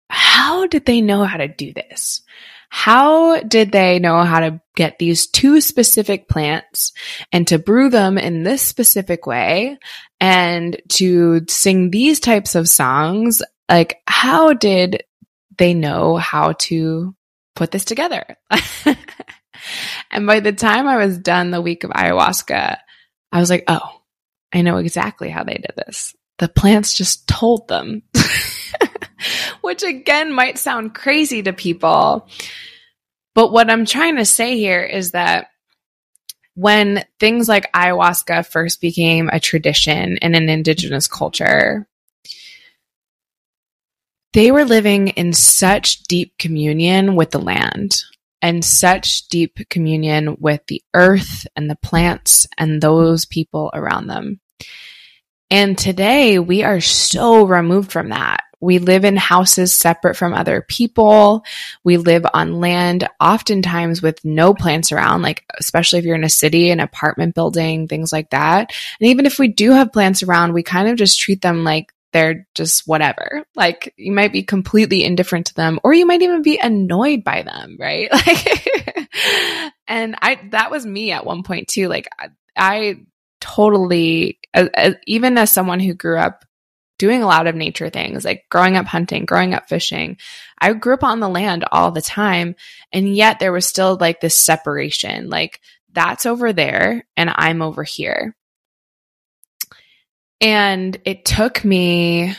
how 0.09 0.67
did 0.67 0.85
they 0.85 1.01
know 1.01 1.23
how 1.23 1.38
to 1.38 1.47
do 1.47 1.73
this? 1.73 2.21
How 2.69 3.41
did 3.41 3.73
they 3.73 4.00
know 4.00 4.23
how 4.23 4.39
to 4.39 4.61
get 4.77 4.97
these 4.97 5.27
two 5.27 5.59
specific 5.59 6.29
plants 6.29 6.93
and 7.31 7.45
to 7.47 7.59
brew 7.59 7.89
them 7.89 8.17
in 8.17 8.43
this 8.43 8.61
specific 8.61 9.27
way 9.27 9.77
and 10.21 10.81
to 10.89 11.41
sing 11.50 11.91
these 11.91 12.21
types 12.21 12.55
of 12.55 12.69
songs? 12.69 13.41
Like, 13.69 14.01
how 14.07 14.53
did 14.53 15.03
they 15.57 15.73
know 15.73 16.15
how 16.15 16.53
to 16.53 17.13
put 17.55 17.71
this 17.71 17.83
together? 17.83 18.38
and 20.09 20.25
by 20.25 20.39
the 20.39 20.53
time 20.53 20.88
I 20.88 20.95
was 20.95 21.17
done 21.17 21.51
the 21.51 21.61
week 21.61 21.83
of 21.83 21.91
ayahuasca, 21.91 22.77
I 23.33 23.39
was 23.39 23.50
like, 23.50 23.65
oh, 23.67 24.00
I 24.53 24.62
know 24.62 24.77
exactly 24.77 25.29
how 25.29 25.43
they 25.43 25.55
did 25.55 25.74
this. 25.75 26.15
The 26.39 26.48
plants 26.48 26.93
just 26.93 27.27
told 27.27 27.67
them. 27.67 28.03
which 29.62 29.84
again 29.84 30.34
might 30.34 30.58
sound 30.58 30.93
crazy 30.93 31.43
to 31.43 31.54
people. 31.54 32.28
But 33.34 33.52
what 33.52 33.69
I'm 33.69 33.86
trying 33.86 34.17
to 34.17 34.25
say 34.25 34.58
here 34.58 34.84
is 34.84 35.12
that 35.12 35.47
when 36.56 37.06
things 37.19 37.47
like 37.47 37.71
ayahuasca 37.71 38.45
first 38.47 38.82
became 38.82 39.30
a 39.30 39.39
tradition 39.39 40.17
in 40.17 40.36
an 40.36 40.49
indigenous 40.49 41.08
culture, 41.08 41.88
they 44.34 44.52
were 44.52 44.65
living 44.65 45.10
in 45.10 45.34
such 45.34 46.04
deep 46.04 46.38
communion 46.38 47.15
with 47.15 47.32
the 47.32 47.39
land 47.39 48.02
and 48.41 48.65
such 48.65 49.28
deep 49.28 49.60
communion 49.69 50.36
with 50.39 50.62
the 50.67 50.82
earth 50.93 51.45
and 51.56 51.69
the 51.69 51.75
plants 51.78 52.47
and 52.58 52.82
those 52.82 53.25
people 53.25 53.69
around 53.73 54.08
them. 54.08 54.39
And 55.50 55.78
today 55.78 56.39
we 56.39 56.63
are 56.63 56.80
so 56.80 57.45
removed 57.45 57.91
from 57.91 58.10
that. 58.10 58.43
We 58.62 58.78
live 58.78 59.04
in 59.06 59.17
houses 59.17 59.78
separate 59.78 60.15
from 60.15 60.34
other 60.34 60.62
people. 60.62 61.43
We 61.84 61.97
live 61.97 62.26
on 62.32 62.60
land 62.60 63.10
oftentimes 63.19 64.04
with 64.04 64.24
no 64.24 64.54
plants 64.54 64.91
around, 64.91 65.24
like 65.24 65.43
especially 65.60 66.00
if 66.00 66.06
you're 66.06 66.15
in 66.15 66.24
a 66.24 66.30
city, 66.30 66.69
an 66.69 66.80
apartment 66.80 67.34
building, 67.34 67.88
things 67.88 68.13
like 68.13 68.30
that. 68.30 68.71
And 69.00 69.10
even 69.10 69.26
if 69.26 69.39
we 69.39 69.47
do 69.47 69.71
have 69.71 69.91
plants 69.91 70.21
around, 70.21 70.54
we 70.54 70.62
kind 70.62 70.88
of 70.88 70.95
just 70.95 71.19
treat 71.19 71.41
them 71.41 71.63
like 71.63 71.91
they're 72.13 72.47
just 72.54 72.88
whatever. 72.88 73.43
Like 73.56 73.93
you 73.97 74.12
might 74.12 74.32
be 74.32 74.43
completely 74.43 75.04
indifferent 75.04 75.47
to 75.47 75.56
them 75.56 75.80
or 75.84 75.93
you 75.93 76.06
might 76.06 76.21
even 76.21 76.43
be 76.43 76.60
annoyed 76.62 77.24
by 77.24 77.41
them, 77.41 77.78
right? 77.80 78.10
Like 78.28 78.67
and 79.88 80.15
I 80.21 80.39
that 80.52 80.71
was 80.71 80.86
me 80.86 81.12
at 81.12 81.26
one 81.26 81.43
point 81.43 81.67
too. 81.67 81.88
Like 81.88 82.08
I, 82.17 82.28
I 82.56 82.95
totally 83.41 84.39
as, 84.54 84.69
as, 84.73 84.95
even 85.06 85.38
as 85.38 85.51
someone 85.51 85.80
who 85.80 85.93
grew 85.93 86.17
up 86.17 86.45
doing 87.01 87.23
a 87.23 87.27
lot 87.27 87.47
of 87.47 87.56
nature 87.56 87.89
things, 87.89 88.23
like 88.23 88.45
growing 88.51 88.77
up 88.77 88.86
hunting, 88.86 89.25
growing 89.25 89.56
up 89.56 89.67
fishing. 89.67 90.17
I 90.60 90.71
grew 90.73 90.93
up 90.93 91.04
on 91.04 91.19
the 91.19 91.27
land 91.27 91.65
all 91.71 91.91
the 91.91 91.99
time. 91.99 92.56
And 92.93 93.15
yet 93.15 93.39
there 93.39 93.51
was 93.51 93.65
still 93.65 93.97
like 93.99 94.21
this 94.21 94.36
separation, 94.36 95.27
like 95.27 95.60
that's 95.91 96.27
over 96.27 96.54
there 96.54 97.04
and 97.17 97.32
I'm 97.34 97.63
over 97.63 97.84
here. 97.84 98.36
And 100.39 100.95
it 101.04 101.25
took 101.25 101.65
me 101.65 102.36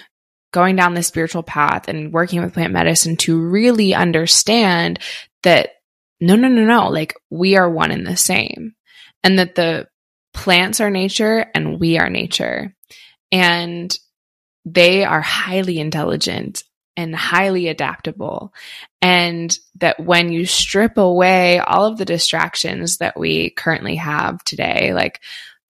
going 0.52 0.76
down 0.76 0.94
the 0.94 1.02
spiritual 1.02 1.42
path 1.42 1.88
and 1.88 2.12
working 2.12 2.40
with 2.40 2.54
plant 2.54 2.72
medicine 2.72 3.16
to 3.16 3.40
really 3.40 3.94
understand 3.94 5.00
that 5.42 5.70
no, 6.20 6.36
no, 6.36 6.46
no, 6.46 6.64
no, 6.64 6.88
like 6.88 7.14
we 7.30 7.56
are 7.56 7.68
one 7.68 7.90
and 7.90 8.06
the 8.06 8.16
same. 8.16 8.76
And 9.24 9.40
that 9.40 9.56
the 9.56 9.88
plants 10.32 10.80
are 10.80 10.90
nature 10.90 11.46
and 11.54 11.78
we 11.78 11.98
are 11.98 12.10
nature. 12.10 12.74
And 13.30 13.96
they 14.64 15.04
are 15.04 15.20
highly 15.20 15.78
intelligent 15.80 16.64
and 16.96 17.14
highly 17.14 17.68
adaptable. 17.68 18.52
And 19.00 19.56
that 19.76 19.98
when 19.98 20.32
you 20.32 20.46
strip 20.46 20.98
away 20.98 21.58
all 21.58 21.86
of 21.86 21.98
the 21.98 22.04
distractions 22.04 22.98
that 22.98 23.18
we 23.18 23.50
currently 23.50 23.96
have 23.96 24.44
today, 24.44 24.92
like 24.92 25.20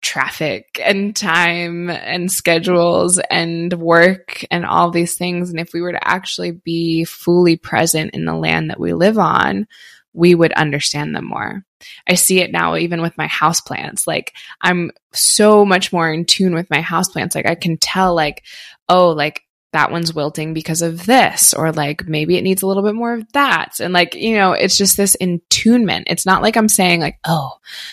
traffic 0.02 0.80
and 0.84 1.14
time 1.14 1.88
and 1.88 2.30
schedules 2.30 3.20
and 3.30 3.72
work 3.72 4.44
and 4.50 4.66
all 4.66 4.90
these 4.90 5.16
things, 5.16 5.50
and 5.50 5.60
if 5.60 5.72
we 5.72 5.80
were 5.80 5.92
to 5.92 6.08
actually 6.08 6.50
be 6.50 7.04
fully 7.04 7.56
present 7.56 8.14
in 8.14 8.24
the 8.24 8.34
land 8.34 8.70
that 8.70 8.80
we 8.80 8.92
live 8.92 9.18
on, 9.18 9.68
we 10.12 10.34
would 10.34 10.52
understand 10.52 11.14
them 11.14 11.26
more. 11.26 11.64
I 12.06 12.14
see 12.14 12.40
it 12.40 12.52
now 12.52 12.76
even 12.76 13.02
with 13.02 13.16
my 13.18 13.26
houseplants. 13.26 14.06
Like 14.06 14.34
I'm 14.60 14.90
so 15.12 15.64
much 15.64 15.92
more 15.92 16.12
in 16.12 16.24
tune 16.24 16.54
with 16.54 16.70
my 16.70 16.80
houseplants. 16.80 17.34
Like 17.34 17.46
I 17.46 17.54
can 17.54 17.76
tell 17.76 18.14
like, 18.14 18.44
oh, 18.88 19.10
like 19.10 19.42
that 19.72 19.90
one's 19.90 20.14
wilting 20.14 20.52
because 20.52 20.82
of 20.82 21.06
this, 21.06 21.54
or 21.54 21.72
like 21.72 22.06
maybe 22.06 22.36
it 22.36 22.42
needs 22.42 22.62
a 22.62 22.66
little 22.66 22.82
bit 22.82 22.94
more 22.94 23.14
of 23.14 23.32
that. 23.32 23.80
And 23.80 23.92
like, 23.94 24.14
you 24.14 24.36
know, 24.36 24.52
it's 24.52 24.76
just 24.76 24.96
this 24.96 25.14
intunement. 25.14 26.08
It's 26.10 26.26
not 26.26 26.42
like 26.42 26.56
I'm 26.56 26.68
saying 26.68 27.00
like, 27.00 27.18
oh, 27.24 27.52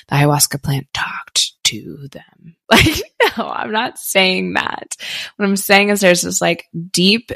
the 0.10 0.16
ayahuasca 0.16 0.62
plant 0.62 0.88
talked 0.94 1.54
to 1.66 2.08
them. 2.12 2.56
Like, 2.72 3.02
no, 3.36 3.48
I'm 3.48 3.72
not 3.72 3.98
saying 3.98 4.54
that. 4.54 4.96
What 5.36 5.46
I'm 5.46 5.56
saying 5.56 5.90
is 5.90 6.02
there's 6.02 6.22
this 6.22 6.40
like 6.40 6.68
deep 6.92 7.32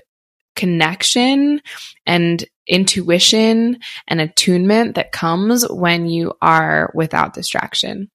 connection 0.56 1.60
and 2.06 2.46
intuition 2.68 3.80
and 4.08 4.22
attunement 4.22 4.96
that 4.96 5.12
comes 5.12 5.68
when 5.70 6.08
you 6.08 6.34
are 6.42 6.92
without 6.94 7.34
distraction 7.34 8.10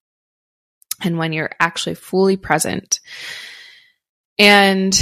and 1.01 1.17
when 1.17 1.33
you're 1.33 1.51
actually 1.59 1.95
fully 1.95 2.37
present. 2.37 2.99
And 4.37 4.97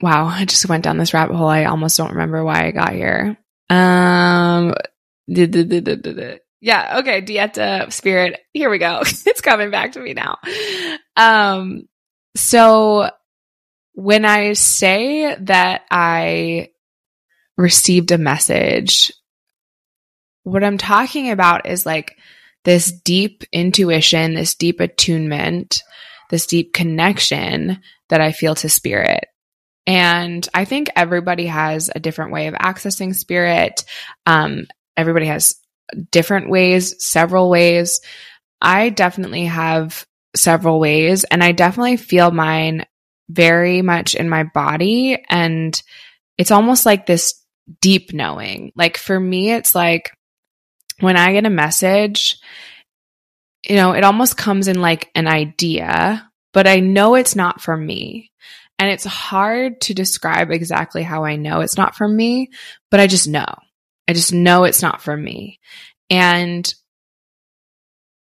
wow, 0.00 0.26
I 0.26 0.44
just 0.44 0.68
went 0.68 0.84
down 0.84 0.98
this 0.98 1.14
rabbit 1.14 1.36
hole. 1.36 1.48
I 1.48 1.64
almost 1.64 1.96
don't 1.96 2.12
remember 2.12 2.44
why 2.44 2.66
I 2.66 2.70
got 2.70 2.92
here. 2.92 3.36
Um, 3.70 4.74
yeah, 6.60 6.98
okay, 7.00 7.20
Dieta 7.22 7.92
spirit. 7.92 8.40
Here 8.52 8.70
we 8.70 8.78
go. 8.78 9.00
it's 9.02 9.40
coming 9.40 9.70
back 9.70 9.92
to 9.92 10.00
me 10.00 10.14
now. 10.14 10.38
Um, 11.16 11.88
so 12.36 13.10
when 13.92 14.24
I 14.24 14.54
say 14.54 15.36
that 15.40 15.82
I 15.90 16.70
received 17.56 18.10
a 18.10 18.18
message, 18.18 19.12
what 20.42 20.64
I'm 20.64 20.78
talking 20.78 21.30
about 21.30 21.66
is 21.66 21.86
like 21.86 22.16
this 22.64 22.92
deep 22.92 23.44
intuition, 23.52 24.34
this 24.34 24.54
deep 24.54 24.80
attunement, 24.80 25.82
this 26.30 26.46
deep 26.46 26.72
connection 26.72 27.80
that 28.08 28.20
I 28.20 28.32
feel 28.32 28.54
to 28.56 28.68
spirit. 28.68 29.26
And 29.86 30.46
I 30.54 30.64
think 30.64 30.88
everybody 30.96 31.46
has 31.46 31.90
a 31.94 32.00
different 32.00 32.32
way 32.32 32.46
of 32.46 32.54
accessing 32.54 33.14
spirit. 33.14 33.84
Um, 34.26 34.66
everybody 34.96 35.26
has 35.26 35.56
different 36.10 36.48
ways, 36.48 36.94
several 37.04 37.50
ways. 37.50 38.00
I 38.60 38.88
definitely 38.88 39.44
have 39.44 40.06
several 40.34 40.80
ways. 40.80 41.24
And 41.24 41.44
I 41.44 41.52
definitely 41.52 41.98
feel 41.98 42.30
mine 42.30 42.86
very 43.28 43.82
much 43.82 44.14
in 44.14 44.28
my 44.28 44.44
body. 44.44 45.22
And 45.28 45.80
it's 46.38 46.50
almost 46.50 46.86
like 46.86 47.06
this 47.06 47.43
deep 47.80 48.12
knowing. 48.12 48.72
Like 48.74 48.96
for 48.96 49.18
me, 49.18 49.52
it's 49.52 49.74
like 49.74 50.10
when 51.00 51.16
I 51.16 51.32
get 51.32 51.46
a 51.46 51.50
message, 51.50 52.38
you 53.68 53.76
know, 53.76 53.92
it 53.92 54.04
almost 54.04 54.36
comes 54.36 54.68
in 54.68 54.80
like 54.80 55.10
an 55.14 55.26
idea, 55.26 56.30
but 56.52 56.66
I 56.66 56.80
know 56.80 57.14
it's 57.14 57.36
not 57.36 57.60
for 57.60 57.76
me. 57.76 58.30
And 58.78 58.90
it's 58.90 59.04
hard 59.04 59.80
to 59.82 59.94
describe 59.94 60.50
exactly 60.50 61.02
how 61.02 61.24
I 61.24 61.36
know 61.36 61.60
it's 61.60 61.76
not 61.76 61.94
for 61.94 62.08
me, 62.08 62.50
but 62.90 63.00
I 63.00 63.06
just 63.06 63.28
know. 63.28 63.46
I 64.08 64.12
just 64.12 64.32
know 64.32 64.64
it's 64.64 64.82
not 64.82 65.00
for 65.00 65.16
me. 65.16 65.60
And 66.10 66.72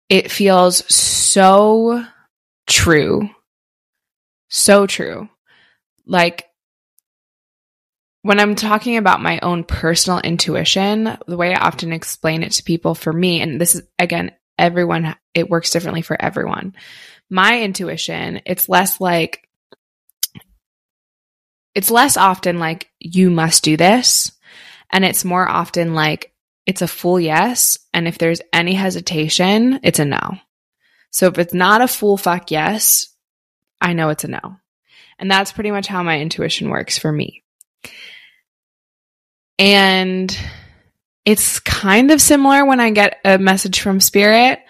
it 0.08 0.30
feels 0.30 0.92
so 0.92 2.04
true. 2.66 3.28
So 4.48 4.86
true. 4.86 5.28
Like 6.06 6.47
when 8.22 8.40
I'm 8.40 8.54
talking 8.54 8.96
about 8.96 9.22
my 9.22 9.38
own 9.40 9.64
personal 9.64 10.20
intuition, 10.20 11.16
the 11.26 11.36
way 11.36 11.54
I 11.54 11.60
often 11.60 11.92
explain 11.92 12.42
it 12.42 12.52
to 12.52 12.64
people 12.64 12.94
for 12.94 13.12
me, 13.12 13.40
and 13.40 13.60
this 13.60 13.74
is 13.74 13.82
again, 13.98 14.32
everyone, 14.58 15.14
it 15.34 15.48
works 15.48 15.70
differently 15.70 16.02
for 16.02 16.20
everyone. 16.20 16.74
My 17.30 17.60
intuition, 17.62 18.40
it's 18.44 18.68
less 18.68 19.00
like, 19.00 19.48
it's 21.74 21.90
less 21.90 22.16
often 22.16 22.58
like, 22.58 22.90
you 22.98 23.30
must 23.30 23.62
do 23.62 23.76
this. 23.76 24.32
And 24.90 25.04
it's 25.04 25.24
more 25.24 25.48
often 25.48 25.94
like, 25.94 26.32
it's 26.66 26.82
a 26.82 26.88
full 26.88 27.20
yes. 27.20 27.78
And 27.94 28.08
if 28.08 28.18
there's 28.18 28.40
any 28.52 28.74
hesitation, 28.74 29.80
it's 29.82 29.98
a 29.98 30.04
no. 30.04 30.38
So 31.10 31.28
if 31.28 31.38
it's 31.38 31.54
not 31.54 31.80
a 31.80 31.88
full 31.88 32.16
fuck 32.16 32.50
yes, 32.50 33.14
I 33.80 33.92
know 33.92 34.08
it's 34.08 34.24
a 34.24 34.28
no. 34.28 34.56
And 35.18 35.30
that's 35.30 35.52
pretty 35.52 35.70
much 35.70 35.86
how 35.86 36.02
my 36.02 36.20
intuition 36.20 36.70
works 36.70 36.98
for 36.98 37.12
me. 37.12 37.44
And 39.58 40.36
it's 41.24 41.60
kind 41.60 42.10
of 42.10 42.20
similar 42.20 42.64
when 42.64 42.80
I 42.80 42.90
get 42.90 43.18
a 43.24 43.38
message 43.38 43.80
from 43.80 44.00
spirit, 44.00 44.60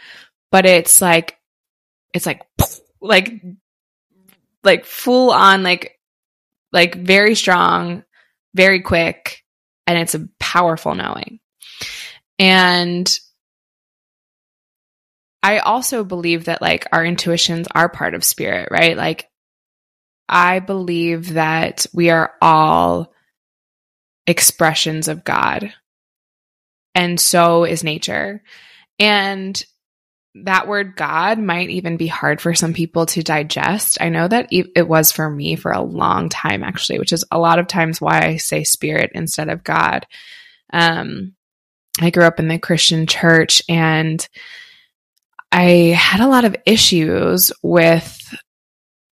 but 0.50 0.66
it's 0.66 1.00
like, 1.00 1.38
it's 2.14 2.26
like, 2.26 2.42
like, 3.00 3.42
like 4.64 4.84
full 4.84 5.30
on, 5.30 5.62
like, 5.62 5.98
like 6.72 6.94
very 6.94 7.34
strong, 7.34 8.04
very 8.54 8.80
quick, 8.80 9.44
and 9.86 9.98
it's 9.98 10.14
a 10.14 10.28
powerful 10.38 10.94
knowing. 10.94 11.40
And 12.38 13.18
I 15.42 15.58
also 15.58 16.04
believe 16.04 16.46
that 16.46 16.60
like 16.60 16.86
our 16.92 17.04
intuitions 17.04 17.68
are 17.74 17.88
part 17.88 18.14
of 18.14 18.24
spirit, 18.24 18.68
right? 18.70 18.96
Like, 18.96 19.28
I 20.28 20.58
believe 20.58 21.34
that 21.34 21.86
we 21.94 22.10
are 22.10 22.32
all 22.42 23.12
expressions 24.28 25.08
of 25.08 25.24
God. 25.24 25.72
And 26.94 27.18
so 27.18 27.64
is 27.64 27.82
nature. 27.82 28.42
And 29.00 29.60
that 30.44 30.68
word 30.68 30.94
God 30.94 31.38
might 31.38 31.70
even 31.70 31.96
be 31.96 32.06
hard 32.06 32.40
for 32.40 32.54
some 32.54 32.74
people 32.74 33.06
to 33.06 33.22
digest. 33.22 33.98
I 34.00 34.10
know 34.10 34.28
that 34.28 34.48
it 34.50 34.86
was 34.86 35.10
for 35.10 35.28
me 35.28 35.56
for 35.56 35.72
a 35.72 35.80
long 35.80 36.28
time, 36.28 36.62
actually, 36.62 36.98
which 36.98 37.12
is 37.12 37.24
a 37.30 37.38
lot 37.38 37.58
of 37.58 37.66
times 37.66 38.00
why 38.00 38.20
I 38.20 38.36
say 38.36 38.62
spirit 38.62 39.10
instead 39.14 39.48
of 39.48 39.64
God. 39.64 40.06
Um, 40.72 41.34
I 42.00 42.10
grew 42.10 42.24
up 42.24 42.38
in 42.38 42.48
the 42.48 42.58
Christian 42.58 43.06
church 43.06 43.62
and 43.68 44.26
I 45.50 45.96
had 45.98 46.20
a 46.20 46.28
lot 46.28 46.44
of 46.44 46.56
issues 46.66 47.50
with 47.62 48.17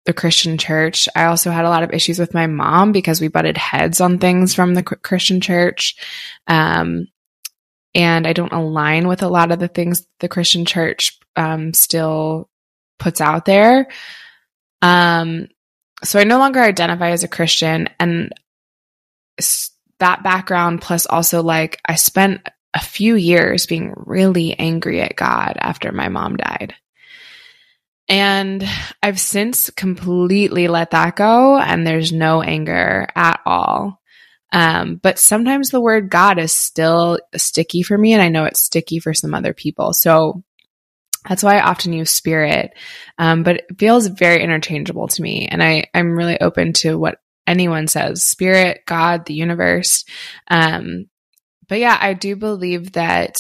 the 0.06 0.14
Christian 0.14 0.56
church. 0.56 1.08
I 1.14 1.24
also 1.24 1.50
had 1.50 1.64
a 1.64 1.68
lot 1.68 1.82
of 1.82 1.92
issues 1.92 2.18
with 2.18 2.32
my 2.32 2.46
mom 2.46 2.92
because 2.92 3.20
we 3.20 3.28
butted 3.28 3.56
heads 3.56 4.00
on 4.00 4.18
things 4.18 4.54
from 4.54 4.74
the 4.74 4.82
Christian 4.82 5.40
church. 5.40 5.96
Um, 6.46 7.08
and 7.94 8.26
I 8.26 8.32
don't 8.32 8.52
align 8.52 9.08
with 9.08 9.22
a 9.22 9.28
lot 9.28 9.52
of 9.52 9.58
the 9.58 9.68
things 9.68 10.06
the 10.20 10.28
Christian 10.28 10.64
church 10.64 11.18
um, 11.34 11.74
still 11.74 12.48
puts 12.98 13.20
out 13.20 13.44
there. 13.44 13.88
Um, 14.80 15.48
so 16.04 16.18
I 16.18 16.24
no 16.24 16.38
longer 16.38 16.60
identify 16.60 17.10
as 17.10 17.24
a 17.24 17.28
Christian. 17.28 17.88
And 17.98 18.32
that 19.98 20.22
background, 20.22 20.82
plus 20.82 21.06
also 21.06 21.42
like 21.42 21.80
I 21.86 21.94
spent 21.96 22.46
a 22.74 22.80
few 22.80 23.16
years 23.16 23.66
being 23.66 23.94
really 23.96 24.58
angry 24.58 25.00
at 25.00 25.16
God 25.16 25.56
after 25.58 25.90
my 25.90 26.08
mom 26.08 26.36
died. 26.36 26.74
And 28.08 28.66
I've 29.02 29.18
since 29.18 29.70
completely 29.70 30.68
let 30.68 30.92
that 30.92 31.16
go, 31.16 31.58
and 31.58 31.86
there's 31.86 32.12
no 32.12 32.42
anger 32.42 33.08
at 33.14 33.40
all. 33.44 34.00
Um, 34.52 34.96
but 34.96 35.18
sometimes 35.18 35.70
the 35.70 35.80
word 35.80 36.08
God 36.08 36.38
is 36.38 36.52
still 36.52 37.18
sticky 37.36 37.82
for 37.82 37.98
me, 37.98 38.12
and 38.12 38.22
I 38.22 38.28
know 38.28 38.44
it's 38.44 38.62
sticky 38.62 39.00
for 39.00 39.12
some 39.12 39.34
other 39.34 39.52
people. 39.52 39.92
So 39.92 40.44
that's 41.28 41.42
why 41.42 41.56
I 41.56 41.68
often 41.68 41.92
use 41.92 42.10
spirit. 42.10 42.72
Um, 43.18 43.42
but 43.42 43.56
it 43.56 43.78
feels 43.78 44.06
very 44.06 44.42
interchangeable 44.42 45.08
to 45.08 45.22
me, 45.22 45.48
and 45.48 45.62
I, 45.62 45.86
I'm 45.92 46.16
really 46.16 46.40
open 46.40 46.72
to 46.74 46.96
what 46.96 47.20
anyone 47.46 47.88
says 47.88 48.22
spirit, 48.22 48.82
God, 48.86 49.26
the 49.26 49.34
universe. 49.34 50.04
Um, 50.48 51.06
but 51.68 51.80
yeah, 51.80 51.98
I 52.00 52.14
do 52.14 52.36
believe 52.36 52.92
that 52.92 53.38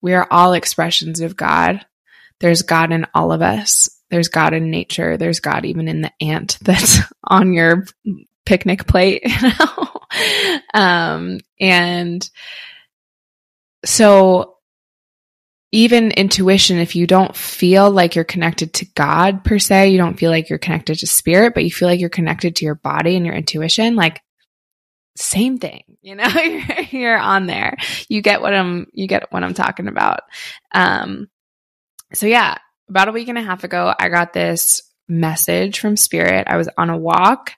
we 0.00 0.14
are 0.14 0.26
all 0.30 0.54
expressions 0.54 1.20
of 1.20 1.36
God. 1.36 1.84
There's 2.40 2.62
God 2.62 2.92
in 2.92 3.06
all 3.14 3.32
of 3.32 3.42
us. 3.42 3.88
There's 4.10 4.28
God 4.28 4.54
in 4.54 4.70
nature. 4.70 5.16
There's 5.16 5.40
God 5.40 5.64
even 5.64 5.88
in 5.88 6.00
the 6.02 6.12
ant 6.20 6.58
that's 6.62 6.98
on 7.24 7.52
your 7.52 7.86
picnic 8.44 8.86
plate, 8.86 9.22
you 9.42 9.48
know? 9.48 10.00
um, 10.74 11.40
and 11.60 12.28
so 13.84 14.56
even 15.72 16.10
intuition, 16.10 16.78
if 16.78 16.96
you 16.96 17.06
don't 17.06 17.36
feel 17.36 17.90
like 17.90 18.16
you're 18.16 18.24
connected 18.24 18.74
to 18.74 18.86
God 18.86 19.44
per 19.44 19.58
se, 19.58 19.90
you 19.90 19.98
don't 19.98 20.18
feel 20.18 20.30
like 20.30 20.48
you're 20.48 20.58
connected 20.58 20.98
to 20.98 21.06
spirit, 21.06 21.54
but 21.54 21.64
you 21.64 21.70
feel 21.70 21.86
like 21.86 22.00
you're 22.00 22.08
connected 22.08 22.56
to 22.56 22.64
your 22.64 22.74
body 22.74 23.16
and 23.16 23.24
your 23.24 23.36
intuition, 23.36 23.94
like 23.94 24.20
same 25.16 25.58
thing, 25.58 25.82
you 26.02 26.16
know, 26.16 26.26
you're, 26.26 26.80
you're 26.90 27.18
on 27.18 27.46
there. 27.46 27.76
You 28.08 28.20
get 28.20 28.40
what 28.40 28.54
I'm, 28.54 28.88
you 28.92 29.06
get 29.06 29.30
what 29.32 29.44
I'm 29.44 29.54
talking 29.54 29.86
about. 29.86 30.20
Um, 30.72 31.28
so 32.12 32.26
yeah, 32.26 32.58
about 32.88 33.08
a 33.08 33.12
week 33.12 33.28
and 33.28 33.38
a 33.38 33.42
half 33.42 33.64
ago, 33.64 33.94
I 33.98 34.08
got 34.08 34.32
this 34.32 34.82
message 35.08 35.80
from 35.80 35.96
Spirit. 35.96 36.46
I 36.48 36.56
was 36.56 36.68
on 36.76 36.90
a 36.90 36.98
walk 36.98 37.52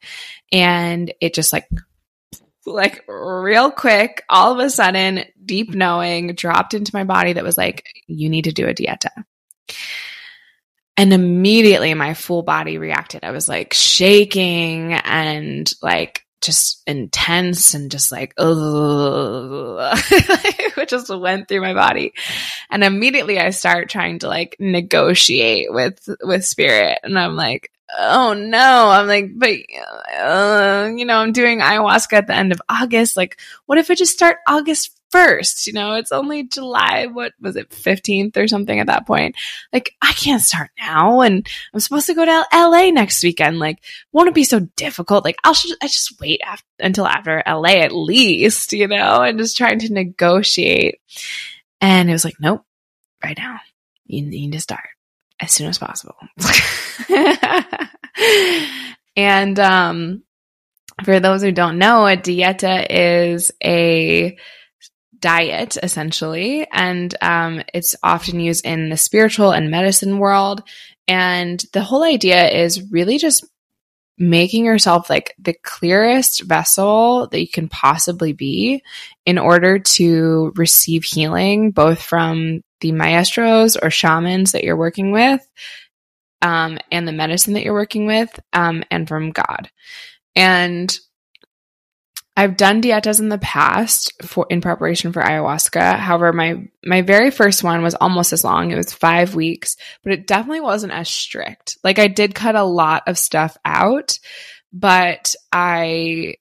and 0.51 1.13
it 1.21 1.35
just 1.35 1.53
like, 1.53 1.69
like 2.65 3.05
real 3.09 3.71
quick, 3.71 4.23
all 4.29 4.53
of 4.53 4.59
a 4.59 4.71
sudden, 4.71 5.25
deep 5.45 5.75
knowing 5.75 6.35
dropped 6.35 6.75
into 6.75 6.95
my 6.95 7.05
body 7.05 7.33
that 7.33 7.45
was 7.45 7.59
like, 7.59 7.85
you 8.07 8.29
need 8.29 8.45
to 8.45 8.53
do 8.53 8.69
a 8.69 8.75
dieta. 8.75 9.11
And 10.97 11.13
immediately 11.13 11.95
my 11.95 12.15
full 12.15 12.43
body 12.43 12.79
reacted. 12.79 13.25
I 13.25 13.31
was 13.31 13.49
like 13.49 13.73
shaking 13.73 14.93
and 14.93 15.71
like 15.83 16.25
just 16.43 16.83
intense 16.87 17.75
and 17.75 17.91
just 17.91 18.13
like, 18.13 18.35
oh, 18.37 19.79
it 20.11 20.89
just 20.89 21.09
went 21.09 21.49
through 21.49 21.61
my 21.61 21.75
body. 21.75 22.13
And 22.71 22.85
immediately 22.85 23.39
I 23.39 23.51
start 23.51 23.89
trying 23.89 24.19
to 24.21 24.29
like 24.29 24.57
negotiate 24.59 25.73
with, 25.73 26.09
with 26.23 26.45
spirit. 26.45 26.99
And 27.03 27.19
I'm 27.19 27.37
like, 27.37 27.71
oh 27.99 28.35
no. 28.35 28.91
I'm 28.91 29.07
like, 29.07 29.31
but, 29.37 29.55
uh, 30.19 30.91
you 30.95 31.05
know, 31.05 31.19
I'm 31.19 31.33
doing 31.33 31.61
ayahuasca 31.61 32.13
at 32.13 32.27
the 32.27 32.35
end 32.35 32.53
of 32.53 32.61
August. 32.69 33.17
Like, 33.17 33.39
what 33.67 33.79
if 33.79 33.91
I 33.91 33.95
just 33.95 34.13
start 34.13 34.39
August 34.47 34.99
first. 35.13 35.67
You 35.67 35.75
know, 35.75 35.95
it's 35.95 36.11
only 36.11 36.45
July, 36.45 37.07
what 37.07 37.33
was 37.41 37.55
it, 37.55 37.71
15th 37.71 38.37
or 38.37 38.49
something 38.49 38.81
at 38.81 38.89
that 38.89 39.07
point. 39.07 39.37
Like, 39.73 39.95
I 40.03 40.13
can't 40.13 40.43
start 40.43 40.71
now. 40.79 41.21
And 41.21 41.47
I'm 41.73 41.81
supposed 41.81 42.07
to 42.07 42.15
go 42.15 42.25
to 42.25 42.47
LA 42.53 42.91
next 42.91 43.23
weekend. 43.23 43.59
Like, 43.59 43.79
won't 44.11 44.29
it 44.29 44.35
be 44.35 44.45
so 44.45 44.61
difficult? 44.77 45.25
Like, 45.25 45.37
I'll 45.45 45.55
I 45.83 45.87
just 45.87 46.19
wait 46.21 46.41
after, 46.45 46.67
until 46.81 47.07
after 47.07 47.43
LA 47.47 47.83
at 47.83 47.93
least, 47.93 48.73
you 48.73 48.89
know, 48.89 49.23
and 49.23 49.39
just 49.39 49.57
trying 49.57 49.79
to 49.81 49.93
negotiate. 49.93 51.01
And 51.81 52.09
it 52.09 52.13
was 52.13 52.25
like, 52.25 52.41
nope, 52.41 52.65
right 53.23 53.37
now. 53.37 53.61
You 54.07 54.23
need 54.23 54.53
to 54.53 54.61
start 54.61 54.89
as 55.41 55.53
soon 55.53 55.69
as 55.69 55.79
possible. 55.79 56.17
and, 59.17 59.59
um, 59.59 60.23
for 61.05 61.21
those 61.21 61.43
who 61.43 61.53
don't 61.53 61.79
know, 61.79 62.07
a 62.07 62.17
dieta 62.17 62.87
is 62.89 63.51
a 63.65 64.37
diet, 65.23 65.79
essentially. 65.83 66.67
And 66.71 67.15
um, 67.23 67.63
it's 67.73 67.97
often 68.03 68.41
used 68.41 68.67
in 68.67 68.91
the 68.91 68.99
spiritual 68.99 69.53
and 69.53 69.71
medicine 69.71 70.19
world. 70.19 70.63
And 71.09 71.65
the 71.73 71.81
whole 71.81 72.05
idea 72.05 72.51
is 72.51 72.91
really 72.91 73.17
just 73.17 73.47
making 74.19 74.67
yourself 74.67 75.09
like 75.09 75.35
the 75.39 75.55
clearest 75.65 76.43
vessel 76.43 77.29
that 77.29 77.41
you 77.41 77.49
can 77.49 77.69
possibly 77.69 78.35
be 78.35 78.83
in 79.25 79.39
order 79.39 79.79
to 79.79 80.53
receive 80.57 81.05
healing, 81.05 81.71
both 81.71 82.03
from 82.03 82.61
the 82.81 82.93
maestros 82.93 83.77
or 83.77 83.91
shamans 83.91 84.53
that 84.53 84.65
you're 84.65 84.77
working 84.77 85.13
with, 85.13 85.41
um, 86.43 86.79
and 86.91 87.09
the 87.09 87.13
medicine 87.13 87.55
that 87.55 87.65
you're 87.65 87.73
working 87.73 88.07
with 88.07 88.39
um, 88.53 88.85
and 88.91 89.09
from 89.09 89.31
God. 89.31 89.71
And 90.37 90.95
I've 92.35 92.57
done 92.57 92.81
dietas 92.81 93.21
in 93.21 93.29
the 93.29 93.39
past 93.39 94.13
for 94.23 94.47
in 94.49 94.63
preparation 94.63 95.13
for 95.13 95.23
ayahuasca. 95.23 95.99
However, 95.99 96.33
my 96.33 96.67
my 96.85 97.03
very 97.03 97.31
first 97.31 97.63
one 97.63 97.83
was 97.83 97.95
almost 97.95 98.33
as 98.33 98.43
long. 98.43 98.71
It 98.71 98.77
was 98.77 98.93
5 98.93 99.35
weeks, 99.35 99.77
but 100.03 100.13
it 100.13 100.27
definitely 100.27 100.63
wasn't 100.63 100.95
as 100.95 101.09
strict. 101.11 101.77
Like 101.85 101.99
I 101.99 102.09
did 102.09 102.35
cut 102.35 102.55
a 102.55 102.65
lot 102.65 103.03
of 103.07 103.19
stuff 103.19 103.57
out, 103.65 104.19
but 104.73 105.35
I 105.53 106.37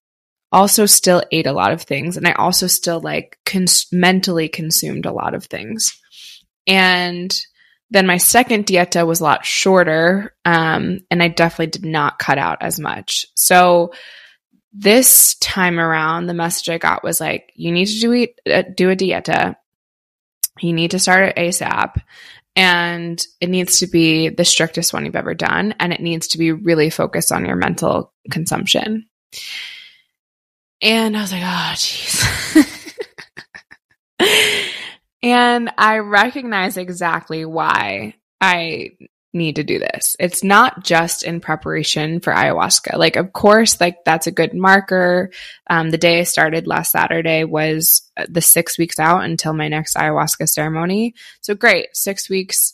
also 0.52 0.86
still 0.86 1.24
ate 1.32 1.48
a 1.48 1.54
lot 1.54 1.72
of 1.72 1.82
things 1.82 2.18
and 2.18 2.28
I 2.28 2.34
also 2.34 2.68
still 2.68 3.00
like 3.00 3.38
cons- 3.46 3.88
mentally 3.92 4.50
consumed 4.50 5.06
a 5.06 5.14
lot 5.14 5.34
of 5.34 5.46
things. 5.46 5.98
And 6.68 7.34
then 7.90 8.08
my 8.08 8.18
second 8.18 8.66
dieta 8.66 9.06
was 9.06 9.20
a 9.20 9.24
lot 9.24 9.46
shorter, 9.46 10.34
um, 10.46 11.00
and 11.12 11.22
I 11.22 11.28
definitely 11.28 11.68
did 11.68 11.86
not 11.86 12.20
cut 12.20 12.38
out 12.38 12.60
as 12.62 12.80
much. 12.80 13.26
So 13.36 13.92
this 14.74 15.36
time 15.36 15.80
around, 15.80 16.28
the 16.28 16.34
message 16.34 16.70
I 16.70 16.78
got 16.78 17.04
was 17.04 17.20
like, 17.20 17.52
you 17.56 17.72
need 17.72 17.88
to 17.88 18.00
do, 18.00 18.14
eat, 18.14 18.40
uh, 18.50 18.64
do 18.76 18.90
a 18.90 18.96
dieta. 18.96 19.56
You 20.60 20.74
need 20.74 20.92
to 20.92 21.00
start 21.00 21.30
it 21.30 21.36
ASAP. 21.36 22.02
And 22.56 23.26
it 23.40 23.50
needs 23.50 23.80
to 23.80 23.88
be 23.88 24.30
the 24.30 24.46
strictest 24.46 24.94
one 24.94 25.06
you've 25.06 25.16
ever 25.16 25.34
done. 25.34 25.74
And 25.80 25.94
it 25.94 26.02
needs 26.02 26.30
to 26.30 26.38
be 26.38 26.52
really 26.52 26.90
focused 26.90 27.32
on 27.32 27.46
your 27.46 27.56
mental 27.56 28.14
consumption. 28.30 29.08
And 30.82 31.16
I 31.16 31.22
was 31.22 31.32
like, 31.32 31.44
oh, 31.44 31.74
jeez. 31.76 32.96
and 35.24 35.72
I 35.78 36.00
recognize 36.00 36.78
exactly 36.78 37.46
why 37.46 38.16
I 38.40 38.92
need 39.34 39.56
to 39.56 39.64
do 39.64 39.80
this. 39.80 40.16
It's 40.20 40.44
not 40.44 40.84
just 40.84 41.24
in 41.24 41.40
preparation 41.40 42.20
for 42.20 42.34
ayahuasca. 42.34 42.98
Like, 42.98 43.16
of 43.16 43.32
course, 43.34 43.80
like 43.80 44.04
that's 44.06 44.28
a 44.28 44.32
good 44.32 44.54
marker. 44.54 45.32
Um, 45.70 45.90
the 45.90 45.98
day 45.98 46.20
I 46.20 46.24
started 46.24 46.68
last 46.68 46.92
Saturday 46.92 47.44
was 47.44 48.10
uh, 48.18 48.26
the 48.30 48.42
six 48.42 48.78
weeks 48.78 49.00
out 49.00 49.24
until 49.24 49.54
my 49.54 49.68
next 49.68 49.96
ayahuasca 49.96 50.50
ceremony. 50.50 51.16
So 51.42 51.56
great, 51.56 51.96
six 51.96 52.30
weeks. 52.30 52.74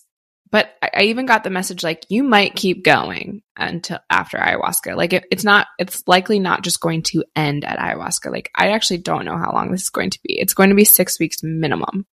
But 0.49 0.73
I, 0.81 0.89
I 0.93 1.01
even 1.03 1.25
got 1.25 1.43
the 1.43 1.49
message 1.49 1.83
like 1.83 2.05
you 2.09 2.23
might 2.23 2.55
keep 2.55 2.83
going 2.83 3.43
until 3.55 3.99
after 4.09 4.37
ayahuasca. 4.37 4.95
Like 4.95 5.13
it, 5.13 5.25
it's 5.29 5.43
not, 5.43 5.67
it's 5.77 6.07
likely 6.07 6.39
not 6.39 6.63
just 6.63 6.79
going 6.79 7.03
to 7.03 7.23
end 7.35 7.65
at 7.65 7.79
ayahuasca. 7.79 8.31
Like 8.31 8.49
I 8.55 8.69
actually 8.69 8.99
don't 8.99 9.25
know 9.25 9.37
how 9.37 9.51
long 9.51 9.71
this 9.71 9.83
is 9.83 9.89
going 9.89 10.09
to 10.11 10.19
be. 10.23 10.39
It's 10.39 10.53
going 10.53 10.69
to 10.69 10.75
be 10.75 10.85
six 10.85 11.19
weeks 11.19 11.43
minimum. 11.43 12.05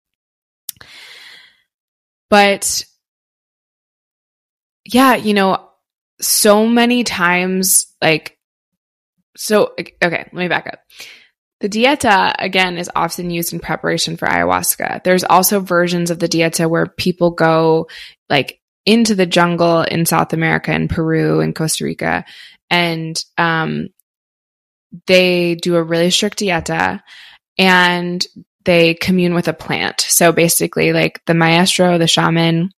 But 2.29 2.83
yeah, 4.85 5.15
you 5.15 5.33
know, 5.33 5.69
so 6.21 6.67
many 6.67 7.03
times, 7.03 7.87
like, 8.01 8.37
so, 9.35 9.73
okay, 9.79 9.95
let 10.01 10.33
me 10.33 10.47
back 10.47 10.67
up. 10.67 10.79
The 11.59 11.69
dieta, 11.69 12.35
again, 12.39 12.77
is 12.77 12.91
often 12.93 13.29
used 13.29 13.53
in 13.53 13.59
preparation 13.59 14.17
for 14.17 14.27
ayahuasca. 14.27 15.03
There's 15.03 15.23
also 15.23 15.61
versions 15.61 16.11
of 16.11 16.19
the 16.19 16.27
dieta 16.27 16.69
where 16.69 16.87
people 16.87 17.31
go 17.31 17.87
like 18.29 18.59
into 18.85 19.15
the 19.15 19.25
jungle 19.25 19.81
in 19.81 20.05
South 20.05 20.33
America 20.33 20.71
and 20.71 20.89
Peru 20.89 21.39
and 21.39 21.55
Costa 21.55 21.85
Rica, 21.85 22.25
and 22.69 23.23
um, 23.37 23.87
they 25.07 25.55
do 25.55 25.75
a 25.75 25.83
really 25.83 26.11
strict 26.11 26.39
dieta 26.39 27.01
and 27.57 28.25
they 28.65 28.93
commune 28.93 29.33
with 29.33 29.47
a 29.47 29.53
plant. 29.53 30.01
So 30.01 30.31
basically, 30.31 30.93
like 30.93 31.21
the 31.25 31.33
maestro, 31.33 31.97
the 31.97 32.07
shaman, 32.07 32.71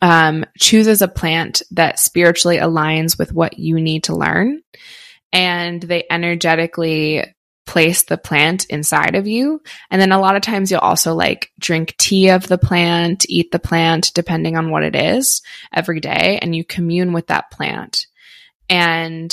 um, 0.00 0.44
chooses 0.58 1.02
a 1.02 1.08
plant 1.08 1.62
that 1.72 1.98
spiritually 1.98 2.58
aligns 2.58 3.18
with 3.18 3.32
what 3.32 3.58
you 3.58 3.80
need 3.80 4.04
to 4.04 4.16
learn. 4.16 4.62
And 5.32 5.80
they 5.80 6.04
energetically 6.10 7.24
place 7.66 8.02
the 8.02 8.18
plant 8.18 8.66
inside 8.66 9.14
of 9.14 9.28
you. 9.28 9.62
And 9.90 10.00
then 10.00 10.10
a 10.10 10.18
lot 10.18 10.34
of 10.34 10.42
times 10.42 10.70
you'll 10.70 10.80
also 10.80 11.14
like 11.14 11.52
drink 11.60 11.94
tea 11.98 12.30
of 12.30 12.48
the 12.48 12.58
plant, 12.58 13.26
eat 13.28 13.52
the 13.52 13.60
plant, 13.60 14.10
depending 14.12 14.56
on 14.56 14.70
what 14.70 14.82
it 14.82 14.96
is 14.96 15.40
every 15.72 16.00
day. 16.00 16.40
And 16.42 16.54
you 16.54 16.64
commune 16.64 17.12
with 17.12 17.28
that 17.28 17.50
plant. 17.52 18.06
And 18.68 19.32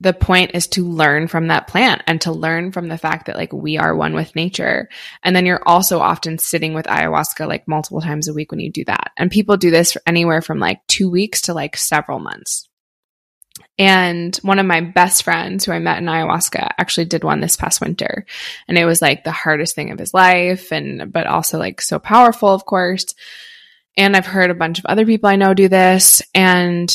the 0.00 0.14
point 0.14 0.52
is 0.54 0.66
to 0.66 0.84
learn 0.86 1.28
from 1.28 1.48
that 1.48 1.66
plant 1.66 2.02
and 2.06 2.20
to 2.22 2.32
learn 2.32 2.72
from 2.72 2.88
the 2.88 2.96
fact 2.96 3.26
that 3.26 3.36
like 3.36 3.52
we 3.52 3.76
are 3.76 3.94
one 3.94 4.14
with 4.14 4.34
nature. 4.34 4.88
And 5.22 5.36
then 5.36 5.44
you're 5.44 5.62
also 5.66 6.00
often 6.00 6.38
sitting 6.38 6.72
with 6.72 6.86
ayahuasca 6.86 7.46
like 7.46 7.68
multiple 7.68 8.00
times 8.00 8.26
a 8.26 8.32
week 8.32 8.50
when 8.50 8.60
you 8.60 8.72
do 8.72 8.84
that. 8.86 9.12
And 9.18 9.30
people 9.30 9.58
do 9.58 9.70
this 9.70 9.92
for 9.92 10.02
anywhere 10.06 10.40
from 10.40 10.58
like 10.58 10.86
two 10.86 11.10
weeks 11.10 11.42
to 11.42 11.54
like 11.54 11.76
several 11.76 12.18
months. 12.18 12.66
And 13.78 14.34
one 14.36 14.58
of 14.58 14.66
my 14.66 14.80
best 14.80 15.22
friends 15.22 15.64
who 15.64 15.72
I 15.72 15.78
met 15.78 15.98
in 15.98 16.06
ayahuasca 16.06 16.70
actually 16.78 17.06
did 17.06 17.24
one 17.24 17.40
this 17.40 17.56
past 17.56 17.82
winter. 17.82 18.24
And 18.68 18.78
it 18.78 18.86
was 18.86 19.02
like 19.02 19.24
the 19.24 19.32
hardest 19.32 19.74
thing 19.74 19.90
of 19.90 19.98
his 19.98 20.14
life 20.14 20.72
and, 20.72 21.12
but 21.12 21.26
also 21.26 21.58
like 21.58 21.82
so 21.82 21.98
powerful, 21.98 22.48
of 22.48 22.64
course. 22.64 23.14
And 23.98 24.16
I've 24.16 24.26
heard 24.26 24.50
a 24.50 24.54
bunch 24.54 24.78
of 24.78 24.86
other 24.86 25.04
people 25.04 25.28
I 25.28 25.36
know 25.36 25.52
do 25.52 25.68
this. 25.68 26.22
And 26.34 26.90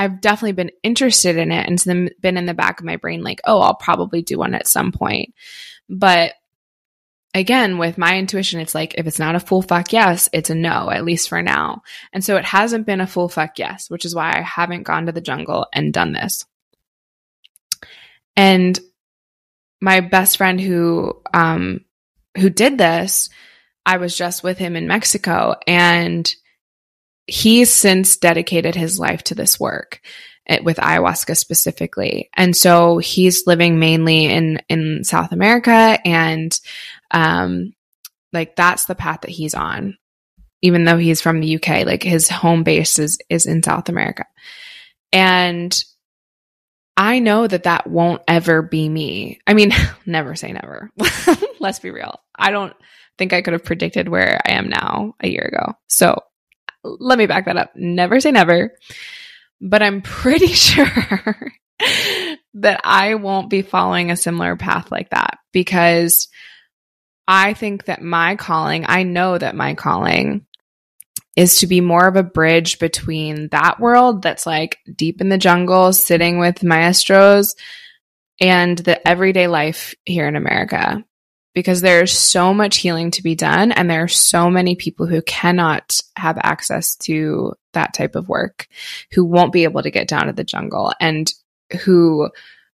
I've 0.00 0.22
definitely 0.22 0.52
been 0.52 0.70
interested 0.82 1.36
in 1.36 1.52
it 1.52 1.66
and 1.66 1.74
it's 1.74 1.84
been 2.20 2.38
in 2.38 2.46
the 2.46 2.54
back 2.54 2.80
of 2.80 2.86
my 2.86 2.96
brain 2.96 3.22
like, 3.22 3.42
oh, 3.44 3.60
I'll 3.60 3.74
probably 3.74 4.22
do 4.22 4.38
one 4.38 4.54
at 4.54 4.66
some 4.66 4.92
point. 4.92 5.34
But 5.90 6.32
again, 7.34 7.76
with 7.76 7.98
my 7.98 8.16
intuition, 8.16 8.60
it's 8.60 8.74
like 8.74 8.94
if 8.96 9.06
it's 9.06 9.18
not 9.18 9.34
a 9.34 9.40
full 9.40 9.60
fuck 9.60 9.92
yes, 9.92 10.30
it's 10.32 10.48
a 10.48 10.54
no, 10.54 10.90
at 10.90 11.04
least 11.04 11.28
for 11.28 11.42
now. 11.42 11.82
And 12.14 12.24
so 12.24 12.36
it 12.36 12.46
hasn't 12.46 12.86
been 12.86 13.02
a 13.02 13.06
full 13.06 13.28
fuck 13.28 13.58
yes, 13.58 13.90
which 13.90 14.06
is 14.06 14.14
why 14.14 14.34
I 14.34 14.40
haven't 14.40 14.84
gone 14.84 15.04
to 15.04 15.12
the 15.12 15.20
jungle 15.20 15.66
and 15.70 15.92
done 15.92 16.12
this. 16.12 16.46
And 18.36 18.80
my 19.82 20.00
best 20.00 20.38
friend 20.38 20.58
who 20.58 21.20
um 21.34 21.84
who 22.38 22.48
did 22.48 22.78
this, 22.78 23.28
I 23.84 23.98
was 23.98 24.16
just 24.16 24.42
with 24.42 24.56
him 24.56 24.76
in 24.76 24.88
Mexico 24.88 25.56
and 25.66 26.34
he's 27.30 27.72
since 27.72 28.16
dedicated 28.16 28.74
his 28.74 28.98
life 28.98 29.22
to 29.24 29.34
this 29.34 29.60
work 29.60 30.00
eh, 30.46 30.58
with 30.62 30.78
ayahuasca 30.78 31.36
specifically. 31.36 32.28
And 32.34 32.56
so 32.56 32.98
he's 32.98 33.46
living 33.46 33.78
mainly 33.78 34.26
in, 34.26 34.60
in 34.68 35.04
South 35.04 35.32
America 35.32 35.98
and, 36.04 36.58
um, 37.12 37.72
like 38.32 38.56
that's 38.56 38.86
the 38.86 38.94
path 38.94 39.22
that 39.22 39.30
he's 39.30 39.54
on. 39.54 39.96
Even 40.62 40.84
though 40.84 40.98
he's 40.98 41.22
from 41.22 41.40
the 41.40 41.56
UK, 41.56 41.86
like 41.86 42.02
his 42.02 42.28
home 42.28 42.64
base 42.64 42.98
is, 42.98 43.18
is 43.30 43.46
in 43.46 43.62
South 43.62 43.88
America. 43.88 44.26
And 45.12 45.82
I 46.96 47.18
know 47.18 47.46
that 47.46 47.62
that 47.62 47.86
won't 47.86 48.22
ever 48.28 48.60
be 48.60 48.88
me. 48.88 49.40
I 49.46 49.54
mean, 49.54 49.72
never 50.06 50.34
say 50.34 50.52
never. 50.52 50.90
Let's 51.60 51.78
be 51.78 51.90
real. 51.90 52.20
I 52.36 52.50
don't 52.50 52.74
think 53.18 53.32
I 53.32 53.40
could 53.40 53.52
have 53.52 53.64
predicted 53.64 54.08
where 54.08 54.40
I 54.46 54.52
am 54.52 54.68
now 54.68 55.14
a 55.20 55.28
year 55.28 55.50
ago. 55.50 55.74
So 55.88 56.22
let 56.82 57.18
me 57.18 57.26
back 57.26 57.46
that 57.46 57.56
up. 57.56 57.72
Never 57.74 58.20
say 58.20 58.32
never. 58.32 58.74
But 59.60 59.82
I'm 59.82 60.02
pretty 60.02 60.48
sure 60.48 61.52
that 62.54 62.80
I 62.84 63.14
won't 63.14 63.50
be 63.50 63.62
following 63.62 64.10
a 64.10 64.16
similar 64.16 64.56
path 64.56 64.90
like 64.90 65.10
that 65.10 65.38
because 65.52 66.28
I 67.26 67.54
think 67.54 67.84
that 67.84 68.02
my 68.02 68.36
calling, 68.36 68.84
I 68.88 69.04
know 69.04 69.38
that 69.38 69.54
my 69.54 69.74
calling 69.74 70.46
is 71.36 71.60
to 71.60 71.66
be 71.66 71.80
more 71.80 72.06
of 72.06 72.16
a 72.16 72.24
bridge 72.24 72.78
between 72.78 73.48
that 73.48 73.78
world 73.78 74.20
that's 74.20 74.46
like 74.46 74.78
deep 74.94 75.20
in 75.20 75.28
the 75.28 75.38
jungle, 75.38 75.92
sitting 75.92 76.38
with 76.38 76.64
maestros, 76.64 77.54
and 78.40 78.76
the 78.78 79.06
everyday 79.06 79.46
life 79.46 79.94
here 80.04 80.26
in 80.26 80.34
America 80.34 81.04
because 81.54 81.80
there's 81.80 82.12
so 82.12 82.54
much 82.54 82.78
healing 82.78 83.10
to 83.10 83.22
be 83.22 83.34
done 83.34 83.72
and 83.72 83.90
there 83.90 84.04
are 84.04 84.08
so 84.08 84.50
many 84.50 84.76
people 84.76 85.06
who 85.06 85.22
cannot 85.22 86.00
have 86.16 86.38
access 86.42 86.96
to 86.96 87.52
that 87.72 87.94
type 87.94 88.14
of 88.14 88.28
work 88.28 88.68
who 89.12 89.24
won't 89.24 89.52
be 89.52 89.64
able 89.64 89.82
to 89.82 89.90
get 89.90 90.08
down 90.08 90.26
to 90.26 90.32
the 90.32 90.44
jungle 90.44 90.92
and 91.00 91.32
who 91.82 92.28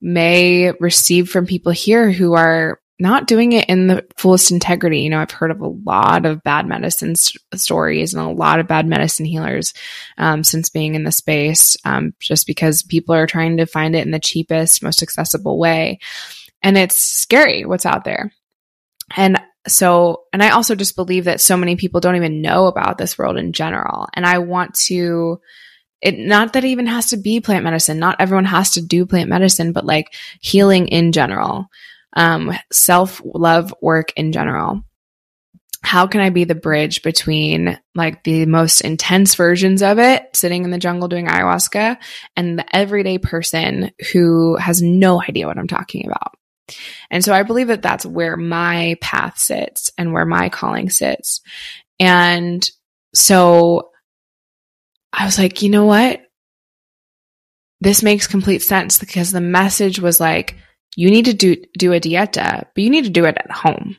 may 0.01 0.73
receive 0.81 1.29
from 1.29 1.47
people 1.47 1.73
here 1.73 2.11
who 2.11 2.35
are 2.35 2.81
not 2.99 3.27
doing 3.27 3.53
it 3.53 3.69
in 3.69 3.89
the 3.89 4.07
fullest 4.17 4.53
integrity. 4.53 5.01
You 5.01 5.11
know, 5.11 5.19
I've 5.19 5.31
heard 5.33 5.51
of 5.51 5.61
a 5.61 5.67
lot 5.67 6.25
of 6.25 6.43
bad 6.45 6.69
medicine 6.69 7.17
st- 7.17 7.43
stories 7.55 8.15
and 8.15 8.23
a 8.23 8.31
lot 8.31 8.61
of 8.61 8.69
bad 8.69 8.87
medicine 8.87 9.27
healers 9.27 9.75
um, 10.19 10.45
since 10.45 10.69
being 10.69 10.95
in 10.95 11.03
the 11.03 11.11
space, 11.11 11.77
um, 11.85 12.15
just 12.21 12.47
because 12.47 12.85
people 12.85 13.15
are 13.15 13.27
trying 13.27 13.57
to 13.57 13.67
find 13.67 13.97
it 13.97 14.05
in 14.05 14.13
the 14.13 14.21
cheapest, 14.21 14.85
most 14.85 15.03
accessible 15.03 15.59
way. 15.59 15.99
And 16.63 16.79
it's 16.79 17.01
scary 17.01 17.65
what's 17.65 17.87
out 17.87 18.05
there. 18.05 18.33
And 19.17 19.41
so, 19.69 20.25
and 20.33 20.43
I 20.43 20.51
also 20.51 20.75
just 20.75 20.97
believe 20.97 21.25
that 21.25 21.41
so 21.41 21.57
many 21.57 21.77
people 21.77 22.01
don't 22.01 22.17
even 22.17 22.43
know 22.43 22.67
about 22.67 22.99
this 22.99 23.17
world 23.17 23.37
in 23.37 23.53
general. 23.53 24.09
And 24.15 24.27
I 24.27 24.39
want 24.39 24.75
to, 24.87 25.41
it, 26.01 26.19
not 26.19 26.55
that 26.55 26.65
it 26.65 26.69
even 26.69 26.87
has 26.87 27.11
to 27.11 27.17
be 27.17 27.41
plant 27.41 27.63
medicine. 27.65 27.99
Not 27.99 28.17
everyone 28.21 28.45
has 28.47 28.73
to 28.73 28.83
do 28.83 29.07
plant 29.07 29.29
medicine, 29.31 29.73
but 29.73 29.87
like 29.87 30.15
healing 30.41 30.89
in 30.89 31.13
general, 31.13 31.67
um, 32.15 32.53
self 32.73 33.23
love 33.25 33.73
work 33.81 34.13
in 34.17 34.33
general. 34.33 34.83
how 35.85 36.07
can 36.07 36.21
I 36.21 36.31
be 36.31 36.45
the 36.45 36.55
bridge 36.55 37.03
between 37.03 37.79
like 37.95 38.23
the 38.25 38.47
most 38.47 38.83
intense 38.83 39.35
versions 39.35 39.83
of 39.83 39.99
it, 39.99 40.29
sitting 40.33 40.65
in 40.65 40.71
the 40.71 40.79
jungle 40.79 41.09
doing 41.09 41.27
ayahuasca, 41.27 41.99
and 42.37 42.59
the 42.59 42.77
everyday 42.77 43.19
person 43.19 43.91
who 44.13 44.57
has 44.57 44.81
no 44.81 45.21
idea 45.21 45.47
what 45.47 45.59
I'm 45.59 45.69
talking 45.69 46.07
about? 46.07 46.35
And 47.11 47.25
so 47.25 47.33
I 47.33 47.43
believe 47.43 47.69
that 47.69 47.83
that's 47.83 48.07
where 48.07 48.37
my 48.37 48.97
path 49.01 49.39
sits 49.39 49.93
and 49.99 50.13
where 50.13 50.25
my 50.25 50.49
calling 50.49 50.91
sits. 50.91 51.41
And 51.99 52.69
so 53.15 53.91
I 55.13 55.25
was 55.25 55.39
like, 55.39 55.63
you 55.63 55.71
know 55.71 55.85
what? 55.85 56.23
This 57.81 58.03
makes 58.03 58.27
complete 58.27 58.63
sense 58.63 58.99
because 58.99 59.33
the 59.33 59.41
message 59.41 59.99
was 59.99 60.21
like, 60.21 60.57
you 60.97 61.11
need 61.11 61.25
to 61.25 61.35
do, 61.35 61.57
do 61.77 61.93
a 61.93 62.01
dieta, 62.01 62.67
but 62.75 62.85
you 62.85 62.91
need 62.91 63.05
to 63.05 63.11
do 63.11 63.25
it 63.25 63.37
at 63.37 63.51
home. 63.51 63.97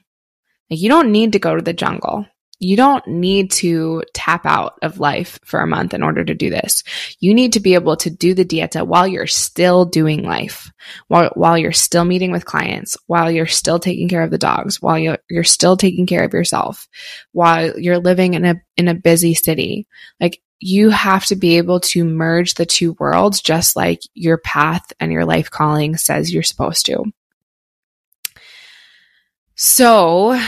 Like 0.69 0.79
you 0.79 0.89
don't 0.89 1.11
need 1.11 1.33
to 1.33 1.39
go 1.39 1.55
to 1.55 1.61
the 1.61 1.73
jungle. 1.73 2.25
You 2.59 2.77
don't 2.77 3.05
need 3.07 3.51
to 3.51 4.03
tap 4.13 4.45
out 4.45 4.77
of 4.81 4.99
life 4.99 5.37
for 5.43 5.59
a 5.59 5.67
month 5.67 5.93
in 5.93 6.01
order 6.01 6.23
to 6.23 6.33
do 6.33 6.49
this. 6.49 6.83
You 7.19 7.33
need 7.33 7.53
to 7.53 7.59
be 7.59 7.73
able 7.73 7.97
to 7.97 8.09
do 8.09 8.33
the 8.33 8.45
dieta 8.45 8.87
while 8.87 9.05
you're 9.05 9.27
still 9.27 9.83
doing 9.83 10.23
life, 10.23 10.71
while, 11.07 11.29
while 11.33 11.57
you're 11.57 11.73
still 11.73 12.05
meeting 12.05 12.31
with 12.31 12.45
clients, 12.45 12.95
while 13.07 13.29
you're 13.29 13.47
still 13.47 13.79
taking 13.79 14.07
care 14.07 14.23
of 14.23 14.31
the 14.31 14.37
dogs, 14.37 14.81
while 14.81 14.97
you're, 14.97 15.17
you're 15.29 15.43
still 15.43 15.75
taking 15.75 16.05
care 16.05 16.23
of 16.23 16.33
yourself, 16.33 16.87
while 17.33 17.77
you're 17.77 17.99
living 17.99 18.33
in 18.33 18.45
a, 18.45 18.55
in 18.77 18.87
a 18.87 18.93
busy 18.95 19.33
city. 19.33 19.87
Like 20.21 20.41
you 20.59 20.89
have 20.89 21.25
to 21.25 21.35
be 21.35 21.57
able 21.57 21.81
to 21.81 22.05
merge 22.05 22.53
the 22.53 22.65
two 22.65 22.93
worlds 22.93 23.41
just 23.41 23.75
like 23.75 23.99
your 24.13 24.37
path 24.37 24.93
and 25.01 25.11
your 25.11 25.25
life 25.25 25.51
calling 25.51 25.97
says 25.97 26.33
you're 26.33 26.43
supposed 26.43 26.85
to. 26.85 27.03
So, 29.55 30.41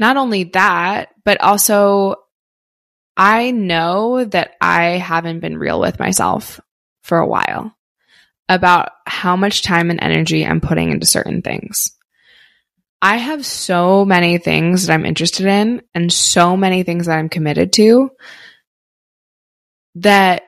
not 0.00 0.16
only 0.16 0.44
that, 0.44 1.10
but 1.24 1.40
also 1.40 2.16
I 3.16 3.50
know 3.50 4.24
that 4.24 4.54
I 4.60 4.92
haven't 4.92 5.40
been 5.40 5.58
real 5.58 5.78
with 5.78 6.00
myself 6.00 6.58
for 7.02 7.18
a 7.18 7.26
while 7.26 7.76
about 8.48 8.92
how 9.06 9.36
much 9.36 9.62
time 9.62 9.90
and 9.90 10.02
energy 10.02 10.44
I'm 10.44 10.60
putting 10.62 10.90
into 10.90 11.06
certain 11.06 11.42
things. 11.42 11.92
I 13.02 13.16
have 13.16 13.46
so 13.46 14.04
many 14.04 14.38
things 14.38 14.86
that 14.86 14.94
I'm 14.94 15.06
interested 15.06 15.46
in 15.46 15.82
and 15.94 16.12
so 16.12 16.56
many 16.56 16.82
things 16.82 17.06
that 17.06 17.18
I'm 17.18 17.28
committed 17.28 17.72
to 17.74 18.10
that 19.96 20.42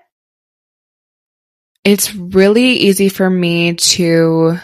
it's 1.85 2.15
really 2.15 2.73
easy 2.75 3.09
for 3.09 3.29
me 3.29 3.75
to 3.75 4.57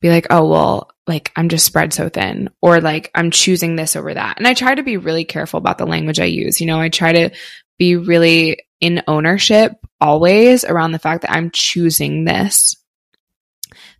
be 0.00 0.10
like, 0.10 0.26
oh, 0.30 0.48
well, 0.48 0.90
like 1.06 1.32
I'm 1.36 1.48
just 1.48 1.64
spread 1.64 1.92
so 1.92 2.08
thin 2.08 2.50
or 2.60 2.80
like 2.80 3.10
I'm 3.14 3.30
choosing 3.30 3.76
this 3.76 3.96
over 3.96 4.12
that. 4.12 4.38
And 4.38 4.46
I 4.46 4.54
try 4.54 4.74
to 4.74 4.82
be 4.82 4.96
really 4.96 5.24
careful 5.24 5.58
about 5.58 5.78
the 5.78 5.86
language 5.86 6.18
I 6.18 6.24
use. 6.24 6.60
You 6.60 6.66
know, 6.66 6.80
I 6.80 6.88
try 6.88 7.12
to 7.12 7.30
be 7.78 7.96
really 7.96 8.58
in 8.80 9.02
ownership 9.06 9.72
always 10.00 10.64
around 10.64 10.92
the 10.92 10.98
fact 10.98 11.22
that 11.22 11.32
I'm 11.32 11.50
choosing 11.50 12.24
this. 12.24 12.76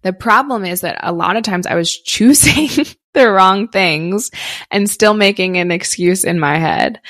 The 0.03 0.13
problem 0.13 0.65
is 0.65 0.83
that 0.83 0.99
a 1.03 1.13
lot 1.13 1.37
of 1.37 1.43
times 1.43 1.67
I 1.67 1.75
was 1.75 1.97
choosing 2.03 2.87
the 3.15 3.31
wrong 3.31 3.69
things 3.69 4.31
and 4.71 4.89
still 4.91 5.15
making 5.15 5.57
an 5.57 5.71
excuse 5.71 6.25
in 6.25 6.39
my 6.39 6.59
head. 6.59 7.01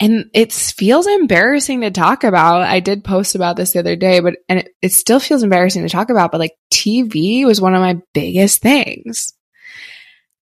And 0.00 0.30
it 0.34 0.52
feels 0.52 1.06
embarrassing 1.06 1.82
to 1.82 1.90
talk 1.90 2.24
about. 2.24 2.62
I 2.62 2.80
did 2.80 3.04
post 3.04 3.34
about 3.34 3.56
this 3.56 3.72
the 3.72 3.78
other 3.78 3.96
day, 3.96 4.20
but 4.20 4.34
and 4.48 4.60
it, 4.60 4.68
it 4.82 4.92
still 4.92 5.20
feels 5.20 5.42
embarrassing 5.42 5.82
to 5.82 5.88
talk 5.88 6.10
about, 6.10 6.32
but 6.32 6.40
like 6.40 6.54
TV 6.72 7.44
was 7.46 7.60
one 7.60 7.74
of 7.74 7.80
my 7.80 8.00
biggest 8.12 8.60
things. 8.60 9.34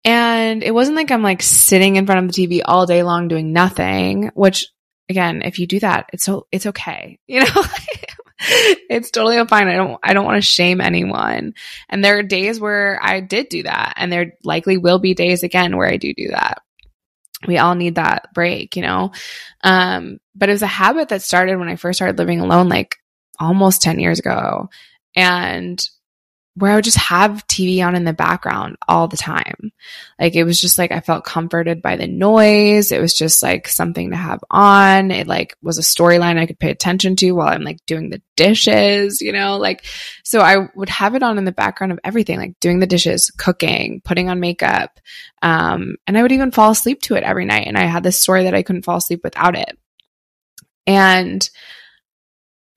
And 0.06 0.63
it 0.63 0.74
wasn't 0.74 0.95
like 0.95 1.12
I'm 1.12 1.24
like 1.24 1.41
sitting 1.41 1.98
in 1.98 2.06
front 2.06 2.26
of 2.26 2.34
the 2.34 2.48
TV 2.48 2.62
all 2.63 2.86
day 2.86 3.04
long 3.04 3.28
doing 3.28 3.52
nothing, 3.52 4.32
which 4.36 4.67
again, 5.10 5.41
if 5.43 5.60
you 5.60 5.67
do 5.67 5.80
that, 5.80 6.10
it's 6.13 6.24
so 6.24 6.48
it's 6.52 6.67
okay. 6.67 7.19
You 7.28 7.41
know, 7.41 7.63
it's 8.89 9.12
totally 9.12 9.43
fine. 9.48 9.67
I 9.67 9.76
don't 9.76 10.00
I 10.04 10.13
don't 10.13 10.26
want 10.26 10.38
to 10.38 10.48
shame 10.48 10.80
anyone. 10.80 11.54
And 11.89 12.04
there 12.04 12.17
are 12.17 12.24
days 12.24 12.60
where 12.60 13.00
I 13.02 13.21
did 13.21 13.50
do 13.50 13.63
that, 13.63 13.93
and 13.95 14.12
there 14.12 14.34
likely 14.43 14.78
will 14.78 15.00
be 15.00 15.13
days 15.13 15.41
again 15.41 15.78
where 15.78 15.88
I 15.88 15.98
do 15.98 16.13
do 16.13 16.30
that 16.30 16.62
we 17.48 17.58
all 17.58 17.76
need 17.76 17.95
that 17.95 18.34
break, 18.34 18.76
you 18.76 18.82
know? 18.82 19.12
Um, 19.63 20.19
but 20.36 20.50
it 20.50 20.54
was 20.54 20.62
a 20.62 20.67
habit 20.67 21.10
that 21.10 21.21
started 21.21 21.58
when 21.58 21.69
I 21.69 21.76
first 21.76 21.98
started 21.98 22.17
living 22.17 22.39
alone, 22.39 22.69
like 22.69 22.95
almost 23.39 23.82
10 23.82 24.00
years 24.00 24.19
ago. 24.19 24.69
And 25.15 25.84
where 26.58 26.72
I 26.72 26.76
would 26.76 26.86
just 26.86 26.98
have 26.98 27.46
TV 27.48 27.86
on 27.86 27.96
in 27.96 28.06
the 28.06 28.13
background 28.13 28.78
all 28.88 29.10
the 29.10 29.18
time. 29.18 29.74
Like 30.18 30.36
it 30.36 30.46
was 30.46 30.60
just 30.60 30.78
like 30.78 30.94
I 30.94 31.02
felt 31.02 31.26
comforted 31.26 31.82
by 31.82 31.98
the 31.98 32.08
noise. 32.08 32.94
It 32.94 33.02
was 33.02 33.13
just 33.13 33.44
like 33.44 33.68
something 33.68 34.12
to 34.12 34.15
have 34.15 34.41
on. 34.50 35.12
It 35.12 35.28
like 35.28 35.58
was 35.62 35.78
a 35.78 35.82
storyline 35.82 36.38
I 36.38 36.46
could 36.46 36.58
pay 36.58 36.72
attention 36.72 37.18
to 37.18 37.32
while 37.34 37.50
I'm 37.50 37.63
like 37.63 37.86
doing 37.86 38.10
the 38.10 38.22
dishes, 38.38 39.22
you 39.22 39.34
know, 39.34 39.58
like 39.58 39.84
so 40.24 40.39
I 40.39 40.70
would 40.76 40.89
have 40.89 41.13
it 41.15 41.24
on 41.24 41.38
in 41.38 41.44
the 41.44 41.52
background 41.52 41.91
of 41.91 42.00
everything, 42.06 42.38
like 42.38 42.58
doing 42.62 42.80
the 42.80 42.88
dishes, 42.88 43.32
cooking, 43.32 44.02
putting 44.06 44.30
on 44.30 44.39
makeup. 44.39 45.02
Um, 45.41 45.98
and 46.08 46.18
I 46.18 46.22
would 46.22 46.32
even 46.32 46.52
fall 46.52 46.72
asleep 46.72 47.02
to 47.04 47.15
it 47.15 47.24
every 47.24 47.46
night. 47.46 47.68
And 47.68 47.78
I 47.78 47.84
had 47.84 48.04
this 48.04 48.20
story 48.20 48.44
that 48.44 48.56
I 48.56 48.63
couldn't 48.63 48.86
fall 48.86 48.98
asleep 48.98 49.22
without 49.26 49.58
it. 49.58 49.78
And 50.88 51.48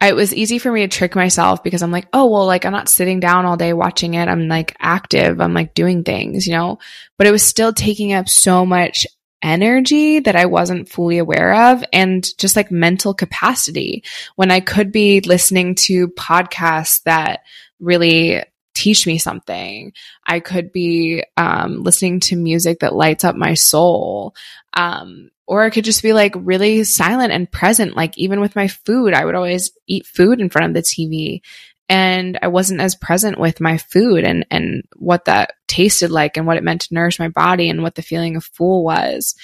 it 0.00 0.14
was 0.14 0.34
easy 0.34 0.58
for 0.58 0.70
me 0.70 0.82
to 0.82 0.88
trick 0.88 1.16
myself 1.16 1.64
because 1.64 1.82
I'm 1.82 1.90
like, 1.90 2.06
oh, 2.12 2.26
well, 2.26 2.46
like 2.46 2.64
I'm 2.64 2.72
not 2.72 2.88
sitting 2.88 3.18
down 3.18 3.46
all 3.46 3.56
day 3.56 3.72
watching 3.72 4.14
it. 4.14 4.28
I'm 4.28 4.46
like 4.46 4.76
active. 4.78 5.40
I'm 5.40 5.54
like 5.54 5.74
doing 5.74 6.04
things, 6.04 6.46
you 6.46 6.52
know, 6.52 6.78
but 7.16 7.26
it 7.26 7.32
was 7.32 7.42
still 7.42 7.72
taking 7.72 8.12
up 8.12 8.28
so 8.28 8.64
much 8.64 9.06
energy 9.42 10.20
that 10.20 10.36
I 10.36 10.46
wasn't 10.46 10.88
fully 10.88 11.18
aware 11.18 11.72
of 11.72 11.84
and 11.92 12.26
just 12.38 12.56
like 12.56 12.70
mental 12.70 13.14
capacity 13.14 14.02
when 14.36 14.50
I 14.50 14.60
could 14.60 14.90
be 14.90 15.20
listening 15.20 15.74
to 15.76 16.08
podcasts 16.08 17.02
that 17.04 17.40
really 17.80 18.42
teach 18.78 19.06
me 19.06 19.18
something. 19.18 19.92
I 20.24 20.38
could 20.38 20.72
be 20.72 21.24
um, 21.36 21.82
listening 21.82 22.20
to 22.20 22.36
music 22.36 22.80
that 22.80 22.94
lights 22.94 23.24
up 23.24 23.34
my 23.34 23.54
soul. 23.54 24.36
Um, 24.72 25.30
or 25.48 25.62
I 25.62 25.70
could 25.70 25.84
just 25.84 26.02
be 26.02 26.12
like 26.12 26.34
really 26.36 26.84
silent 26.84 27.32
and 27.32 27.50
present. 27.50 27.96
Like 27.96 28.16
even 28.16 28.40
with 28.40 28.54
my 28.54 28.68
food, 28.68 29.14
I 29.14 29.24
would 29.24 29.34
always 29.34 29.72
eat 29.88 30.06
food 30.06 30.40
in 30.40 30.48
front 30.48 30.68
of 30.68 30.74
the 30.74 30.82
TV 30.82 31.40
and 31.88 32.38
I 32.40 32.48
wasn't 32.48 32.80
as 32.80 32.94
present 32.94 33.38
with 33.40 33.60
my 33.60 33.78
food 33.78 34.22
and, 34.24 34.46
and 34.50 34.84
what 34.94 35.24
that 35.24 35.54
tasted 35.66 36.10
like 36.10 36.36
and 36.36 36.46
what 36.46 36.58
it 36.58 36.62
meant 36.62 36.82
to 36.82 36.94
nourish 36.94 37.18
my 37.18 37.28
body 37.28 37.68
and 37.68 37.82
what 37.82 37.94
the 37.94 38.02
feeling 38.02 38.36
of 38.36 38.44
full 38.44 38.84
was. 38.84 39.34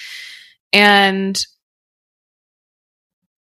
And 0.71 1.43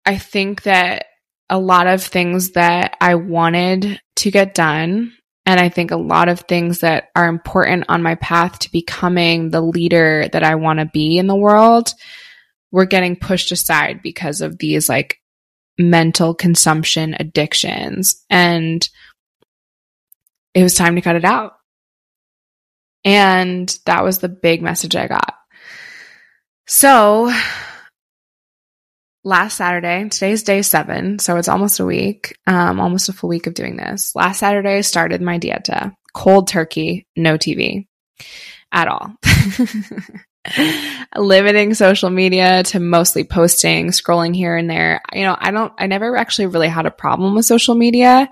I 0.06 0.17
think 0.17 0.63
that 0.63 1.06
a 1.50 1.60
lot 1.60 1.88
of 1.88 2.04
things 2.04 2.52
that 2.52 2.97
I 3.00 3.15
wanted 3.15 4.02
to 4.17 4.32
get 4.32 4.54
done 4.56 5.13
and 5.47 5.62
I 5.62 5.69
think 5.69 5.91
a 5.91 5.97
lot 5.97 6.27
of 6.27 6.41
things 6.41 6.81
that 6.81 7.05
are 7.15 7.29
important 7.29 7.86
on 7.88 8.03
my 8.03 8.15
path 8.15 8.60
to 8.60 8.71
becoming 8.71 9.49
the 9.49 9.62
leader 9.62 10.27
that 10.33 10.43
I 10.43 10.55
want 10.55 10.79
to 10.79 10.86
be 10.86 11.17
in 11.17 11.27
the 11.27 11.38
world 11.38 11.93
were 12.69 12.86
getting 12.86 13.15
pushed 13.15 13.53
aside 13.53 14.01
because 14.03 14.41
of 14.41 14.57
these 14.57 14.89
like 14.89 15.21
mental 15.79 16.33
consumption 16.36 17.15
addictions. 17.17 18.25
And 18.29 18.88
it 20.53 20.63
was 20.63 20.75
time 20.75 20.95
to 20.95 21.01
cut 21.01 21.15
it 21.15 21.23
out. 21.23 21.53
And 23.05 23.73
that 23.86 24.03
was 24.03 24.19
the 24.19 24.27
big 24.27 24.62
message 24.62 24.97
I 24.97 25.07
got. 25.07 25.33
So 26.65 27.34
last 29.28 29.57
Saturday, 29.57 30.07
today's 30.07 30.43
day 30.43 30.61
seven, 30.61 31.19
so 31.19 31.36
it's 31.36 31.49
almost 31.49 31.82
a 31.82 31.86
week, 31.86 32.38
um, 32.47 32.80
almost 32.80 33.09
a 33.09 33.13
full 33.13 33.28
week 33.28 33.45
of 33.45 33.53
doing 33.53 33.75
this. 33.75 34.15
Last 34.15 34.39
Saturday, 34.39 34.78
I 34.78 34.82
started 34.82 35.21
my 35.21 35.38
dieta, 35.38 35.93
cold 36.13 36.47
turkey, 36.47 37.05
no 37.15 37.38
TV 37.38 37.88
at 38.71 38.88
all. 38.88 39.15
limiting 41.17 41.73
social 41.73 42.09
media 42.09 42.63
to 42.63 42.80
mostly 42.80 43.25
posting, 43.25 43.88
scrolling 43.88 44.34
here 44.34 44.55
and 44.55 44.69
there. 44.69 45.01
You 45.11 45.23
know, 45.23 45.36
I 45.38 45.51
don't, 45.51 45.73
I 45.78 45.88
never 45.88 46.15
actually 46.15 46.45
really 46.45 46.69
had 46.69 46.86
a 46.86 46.91
problem 46.91 47.36
with 47.36 47.45
social 47.45 47.75
media. 47.75 48.30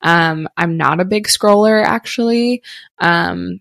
Um, 0.00 0.48
I'm 0.56 0.78
not 0.78 0.98
a 0.98 1.04
big 1.04 1.28
scroller 1.28 1.84
actually. 1.84 2.62
Um, 2.98 3.60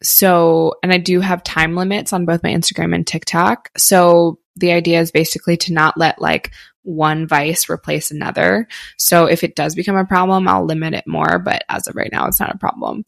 so, 0.00 0.74
and 0.84 0.92
I 0.92 0.98
do 0.98 1.20
have 1.20 1.42
time 1.42 1.74
limits 1.74 2.12
on 2.12 2.24
both 2.24 2.44
my 2.44 2.50
Instagram 2.50 2.94
and 2.94 3.04
TikTok. 3.04 3.70
So 3.76 4.38
the 4.56 4.72
idea 4.72 5.00
is 5.00 5.10
basically 5.10 5.56
to 5.58 5.72
not 5.72 5.98
let 5.98 6.20
like 6.20 6.52
one 6.82 7.26
vice 7.26 7.68
replace 7.68 8.10
another. 8.10 8.66
So 8.96 9.26
if 9.26 9.44
it 9.44 9.54
does 9.54 9.74
become 9.74 9.96
a 9.96 10.04
problem, 10.04 10.48
I'll 10.48 10.64
limit 10.64 10.94
it 10.94 11.06
more. 11.06 11.38
But 11.38 11.64
as 11.68 11.86
of 11.86 11.96
right 11.96 12.10
now, 12.12 12.26
it's 12.26 12.40
not 12.40 12.54
a 12.54 12.58
problem. 12.58 13.04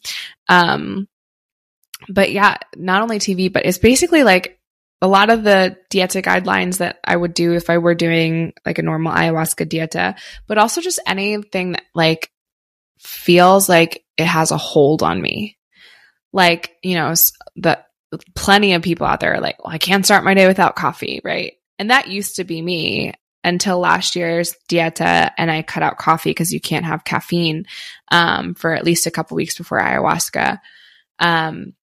Um, 0.49 1.09
but 2.09 2.33
yeah, 2.33 2.59
not 2.77 3.03
only 3.03 3.19
TV, 3.19 3.53
but 3.53 3.65
it's 3.67 3.79
basically 3.79 4.25
like 4.25 4.59
a 5.01 5.09
lot 5.09 5.31
of 5.31 5.43
the 5.43 5.77
dieta 5.93 6.23
guidelines 6.23 6.79
that 6.79 7.01
I 7.05 7.17
would 7.17 7.35
do 7.35 7.55
if 7.55 7.71
I 7.71 7.79
were 7.79 7.95
doing 7.95 8.53
like 8.65 8.79
a 8.79 8.83
normal 8.83 9.13
ayahuasca 9.13 9.67
dieta, 9.67 10.17
but 10.47 10.59
also 10.59 10.81
just 10.81 11.01
anything 11.07 11.73
that 11.73 11.85
like 11.95 12.31
feels 12.99 13.69
like 13.69 14.05
it 14.17 14.27
has 14.27 14.53
a 14.53 14.57
hold 14.57 15.03
on 15.03 15.21
me. 15.21 15.59
Like, 16.33 16.77
you 16.83 16.95
know, 16.95 17.13
the 17.57 17.81
plenty 18.35 18.75
of 18.75 18.83
people 18.83 19.07
out 19.07 19.21
there 19.21 19.35
are 19.35 19.41
like, 19.41 19.63
well, 19.65 19.73
I 19.73 19.79
can't 19.79 20.05
start 20.05 20.25
my 20.25 20.35
day 20.35 20.47
without 20.47 20.77
coffee, 20.77 21.21
right? 21.25 21.55
And 21.79 21.91
that 21.91 22.09
used 22.09 22.37
to 22.37 22.45
be 22.45 22.61
me 22.61 23.13
until 23.45 23.79
last 23.79 24.15
year's 24.15 24.55
dieta 24.69 25.31
and 25.37 25.51
I 25.51 25.63
cut 25.63 25.83
out 25.83 25.99
coffee 25.99 26.31
because 26.31 26.53
you 26.53 26.61
can't 26.61 26.85
have 26.85 27.05
caffeine 27.05 27.67
um, 28.11 28.55
for 28.55 28.73
at 28.73 28.85
least 28.85 29.07
a 29.07 29.11
couple 29.11 29.37
weeks 29.37 29.59
before 29.59 29.81
ayahuasca. 29.81 30.61
Um, 31.19 31.75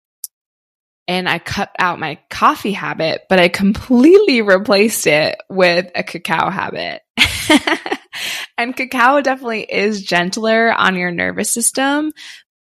and 1.07 1.27
I 1.27 1.39
cut 1.39 1.71
out 1.80 1.99
my 1.99 2.19
coffee 2.30 2.71
habit, 2.71 3.23
but 3.30 3.39
I 3.39 3.49
completely 3.49 4.41
replaced 4.43 5.07
it 5.07 5.38
with 5.49 5.89
a 5.95 6.03
cacao 6.03 6.49
habit. 6.49 7.01
and 8.57 8.75
cacao 8.75 9.19
definitely 9.21 9.63
is 9.63 10.03
gentler 10.03 10.71
on 10.71 10.95
your 10.95 11.11
nervous 11.11 11.51
system, 11.51 12.13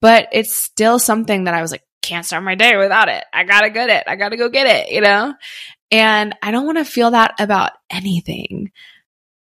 but 0.01 0.30
it's 0.32 0.55
still 0.55 0.97
something 0.97 1.43
that 1.43 1.53
I 1.53 1.61
was 1.61 1.72
like, 1.72 1.84
can't 2.08 2.26
start 2.26 2.43
my 2.43 2.55
day 2.55 2.78
without 2.78 3.10
it. 3.10 3.24
I 3.34 3.43
gotta 3.43 3.70
get 3.70 3.89
it. 3.89 4.03
I 4.08 4.16
gotta 4.16 4.38
go 4.38 4.49
get 4.49 4.68
it, 4.68 4.91
you 4.91 5.01
know? 5.01 5.34
And 5.91 6.36
I 6.41 6.51
don't 6.51 6.66
want 6.66 6.78
to 6.78 6.86
feel 6.86 7.12
that 7.12 7.36
about 7.39 7.72
anything. 7.89 8.72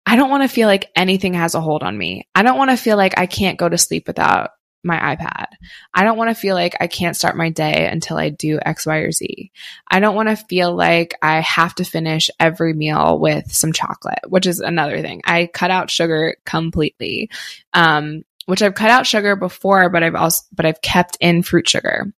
I 0.06 0.16
don't 0.16 0.30
want 0.30 0.42
to 0.42 0.54
feel 0.54 0.68
like 0.68 0.90
anything 0.94 1.34
has 1.34 1.54
a 1.54 1.60
hold 1.60 1.82
on 1.82 1.96
me. 1.96 2.28
I 2.34 2.42
don't 2.42 2.58
want 2.58 2.70
to 2.70 2.76
feel 2.76 2.96
like 2.96 3.18
I 3.18 3.26
can't 3.26 3.58
go 3.58 3.68
to 3.68 3.78
sleep 3.78 4.06
without 4.06 4.50
my 4.82 5.16
iPad. 5.16 5.46
I 5.94 6.04
don't 6.04 6.18
want 6.18 6.28
to 6.28 6.40
feel 6.40 6.54
like 6.54 6.76
I 6.78 6.86
can't 6.86 7.16
start 7.16 7.38
my 7.38 7.48
day 7.48 7.88
until 7.90 8.18
I 8.18 8.28
do 8.28 8.58
X, 8.60 8.84
Y, 8.84 8.96
or 8.98 9.12
Z. 9.12 9.50
I 9.90 10.00
don't 10.00 10.14
want 10.14 10.28
to 10.28 10.36
feel 10.36 10.76
like 10.76 11.14
I 11.22 11.40
have 11.40 11.74
to 11.76 11.84
finish 11.84 12.28
every 12.38 12.74
meal 12.74 13.18
with 13.18 13.50
some 13.50 13.72
chocolate, 13.72 14.20
which 14.28 14.46
is 14.46 14.60
another 14.60 15.00
thing. 15.00 15.22
I 15.24 15.48
cut 15.52 15.70
out 15.70 15.90
sugar 15.90 16.36
completely. 16.44 17.30
Um, 17.72 18.24
which 18.46 18.60
I've 18.60 18.74
cut 18.74 18.90
out 18.90 19.06
sugar 19.06 19.36
before, 19.36 19.88
but 19.88 20.02
I've 20.02 20.14
also, 20.14 20.44
but 20.52 20.66
I've 20.66 20.82
kept 20.82 21.16
in 21.18 21.42
fruit 21.42 21.66
sugar. 21.66 22.12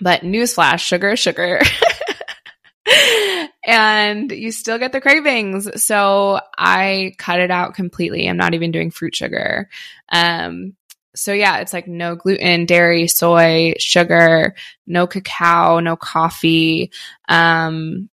But 0.00 0.22
newsflash, 0.22 0.80
sugar 0.80 1.12
is 1.12 1.20
sugar. 1.20 1.60
and 3.66 4.30
you 4.30 4.50
still 4.50 4.78
get 4.78 4.92
the 4.92 5.00
cravings. 5.00 5.82
So 5.82 6.40
I 6.56 7.14
cut 7.18 7.40
it 7.40 7.50
out 7.50 7.74
completely. 7.74 8.28
I'm 8.28 8.36
not 8.36 8.54
even 8.54 8.72
doing 8.72 8.90
fruit 8.90 9.14
sugar. 9.14 9.68
Um, 10.10 10.74
so 11.14 11.32
yeah, 11.32 11.58
it's 11.58 11.72
like 11.72 11.86
no 11.86 12.16
gluten, 12.16 12.66
dairy, 12.66 13.06
soy, 13.06 13.74
sugar, 13.78 14.54
no 14.86 15.06
cacao, 15.06 15.78
no 15.78 15.96
coffee, 15.96 16.90
um, 17.28 18.08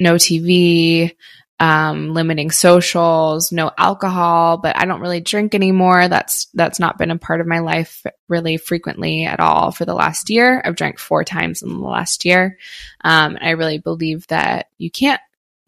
no 0.00 0.14
TV, 0.14 1.14
um, 1.60 2.14
limiting 2.14 2.50
socials, 2.50 3.52
no 3.52 3.70
alcohol, 3.76 4.56
but 4.56 4.76
I 4.78 4.86
don't 4.86 5.02
really 5.02 5.20
drink 5.20 5.54
anymore. 5.54 6.08
That's, 6.08 6.46
that's 6.54 6.80
not 6.80 6.96
been 6.96 7.10
a 7.10 7.18
part 7.18 7.42
of 7.42 7.46
my 7.46 7.58
life 7.58 8.04
really 8.28 8.56
frequently 8.56 9.24
at 9.26 9.40
all 9.40 9.70
for 9.70 9.84
the 9.84 9.94
last 9.94 10.30
year. 10.30 10.62
I've 10.64 10.74
drank 10.74 10.98
four 10.98 11.22
times 11.22 11.62
in 11.62 11.68
the 11.68 11.86
last 11.86 12.24
year. 12.24 12.56
Um, 13.04 13.36
I 13.38 13.50
really 13.50 13.76
believe 13.76 14.26
that 14.28 14.68
you 14.78 14.90
can't 14.90 15.20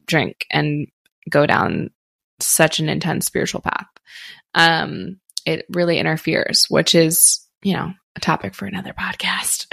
drink 0.07 0.47
and 0.51 0.89
go 1.29 1.45
down 1.45 1.91
such 2.41 2.81
an 2.81 2.89
intense 2.89 3.27
spiritual 3.27 3.61
path. 3.61 3.87
Um, 4.55 5.21
it 5.45 5.67
really 5.69 5.99
interferes, 5.99 6.71
which 6.71 6.95
is, 6.95 7.47
you 7.63 7.75
know, 7.75 7.93
a 8.17 8.21
topic 8.21 8.55
for 8.55 8.65
another 8.65 8.95
podcast. 8.95 9.67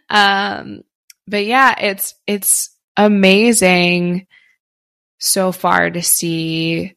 um, 0.08 0.82
but 1.26 1.44
yeah, 1.44 1.74
it's, 1.80 2.14
it's 2.28 2.71
amazing 2.96 4.26
so 5.18 5.52
far 5.52 5.90
to 5.90 6.02
see 6.02 6.94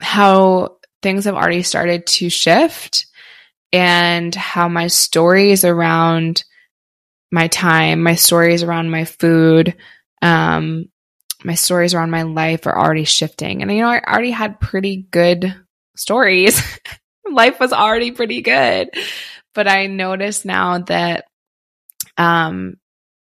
how 0.00 0.76
things 1.02 1.24
have 1.24 1.34
already 1.34 1.62
started 1.62 2.06
to 2.06 2.30
shift 2.30 3.06
and 3.72 4.34
how 4.34 4.68
my 4.68 4.86
stories 4.86 5.64
around 5.64 6.44
my 7.30 7.48
time, 7.48 8.02
my 8.02 8.14
stories 8.14 8.62
around 8.62 8.90
my 8.90 9.04
food, 9.04 9.74
um, 10.20 10.86
my 11.44 11.54
stories 11.54 11.94
around 11.94 12.10
my 12.10 12.22
life 12.22 12.66
are 12.66 12.78
already 12.78 13.04
shifting. 13.04 13.62
And 13.62 13.72
you 13.72 13.82
know, 13.82 13.88
I 13.88 14.00
already 14.00 14.30
had 14.30 14.60
pretty 14.60 15.06
good 15.10 15.54
stories. 15.96 16.60
life 17.30 17.58
was 17.58 17.72
already 17.72 18.12
pretty 18.12 18.42
good. 18.42 18.90
But 19.54 19.68
I 19.68 19.86
notice 19.86 20.44
now 20.44 20.78
that 20.78 21.24
um 22.18 22.76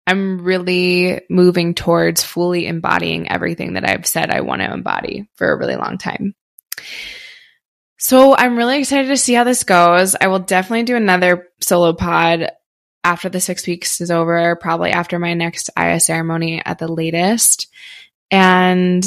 I'm 0.07 0.43
really 0.43 1.21
moving 1.29 1.75
towards 1.75 2.23
fully 2.23 2.65
embodying 2.65 3.29
everything 3.29 3.73
that 3.73 3.87
I've 3.87 4.07
said 4.07 4.31
I 4.31 4.41
want 4.41 4.61
to 4.61 4.73
embody 4.73 5.29
for 5.35 5.51
a 5.51 5.57
really 5.57 5.75
long 5.75 5.97
time. 5.97 6.33
So 7.99 8.35
I'm 8.35 8.57
really 8.57 8.79
excited 8.79 9.09
to 9.09 9.17
see 9.17 9.33
how 9.33 9.43
this 9.43 9.63
goes. 9.63 10.15
I 10.15 10.27
will 10.27 10.39
definitely 10.39 10.83
do 10.83 10.95
another 10.95 11.49
solo 11.59 11.93
pod 11.93 12.51
after 13.03 13.29
the 13.29 13.41
six 13.41 13.67
weeks 13.67 14.01
is 14.01 14.11
over, 14.11 14.55
probably 14.55 14.91
after 14.91 15.19
my 15.19 15.33
next 15.33 15.69
Aya 15.75 15.99
ceremony 15.99 16.61
at 16.63 16.79
the 16.79 16.87
latest. 16.87 17.67
And 18.31 19.05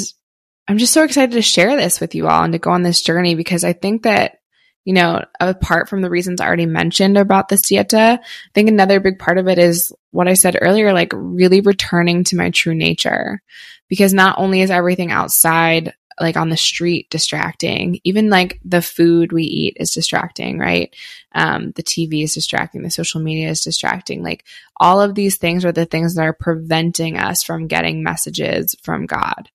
I'm 0.67 0.79
just 0.79 0.93
so 0.93 1.05
excited 1.05 1.33
to 1.33 1.43
share 1.43 1.77
this 1.77 2.01
with 2.01 2.15
you 2.15 2.29
all 2.29 2.43
and 2.43 2.53
to 2.53 2.59
go 2.59 2.71
on 2.71 2.83
this 2.83 3.03
journey 3.03 3.35
because 3.35 3.65
I 3.65 3.73
think 3.73 4.03
that, 4.03 4.40
you 4.85 4.95
know, 4.95 5.25
apart 5.41 5.89
from 5.89 6.03
the 6.03 6.11
reasons 6.11 6.41
I 6.41 6.47
already 6.47 6.67
mentioned 6.67 7.19
about 7.19 7.49
the 7.49 7.57
dieta, 7.57 8.19
I 8.19 8.21
think 8.55 8.69
another 8.69 8.99
big 9.01 9.19
part 9.19 9.39
of 9.39 9.47
it 9.47 9.59
is 9.59 9.93
what 10.11 10.29
I 10.29 10.35
said 10.35 10.57
earlier, 10.61 10.93
like 10.93 11.13
really 11.15 11.61
returning 11.61 12.25
to 12.25 12.37
my 12.37 12.51
true 12.51 12.75
nature. 12.75 13.43
Because 13.89 14.15
not 14.15 14.39
only 14.39 14.63
is 14.63 14.71
everything 14.71 15.11
outside 15.11 15.95
like 16.21 16.37
on 16.37 16.51
the 16.51 16.57
street 16.57 17.09
distracting. 17.11 17.99
Even 18.05 18.29
like 18.29 18.61
the 18.65 18.83
food 18.83 19.33
we 19.33 19.45
eat 19.45 19.77
is 19.81 19.93
distracting, 19.93 20.59
right? 20.59 20.95
Um, 21.35 21.73
the 21.73 21.83
TV 21.83 22.23
is 22.23 22.35
distracting. 22.35 22.83
The 22.83 22.91
social 22.91 23.21
media 23.21 23.49
is 23.49 23.65
distracting. 23.65 24.23
Like 24.23 24.45
all 24.77 25.01
of 25.01 25.15
these 25.15 25.39
things 25.39 25.65
are 25.65 25.73
the 25.73 25.87
things 25.87 26.15
that 26.15 26.23
are 26.23 26.35
preventing 26.35 27.17
us 27.17 27.43
from 27.43 27.69
getting 27.69 28.03
messages 28.03 28.77
from 28.83 29.07
God. 29.07 29.51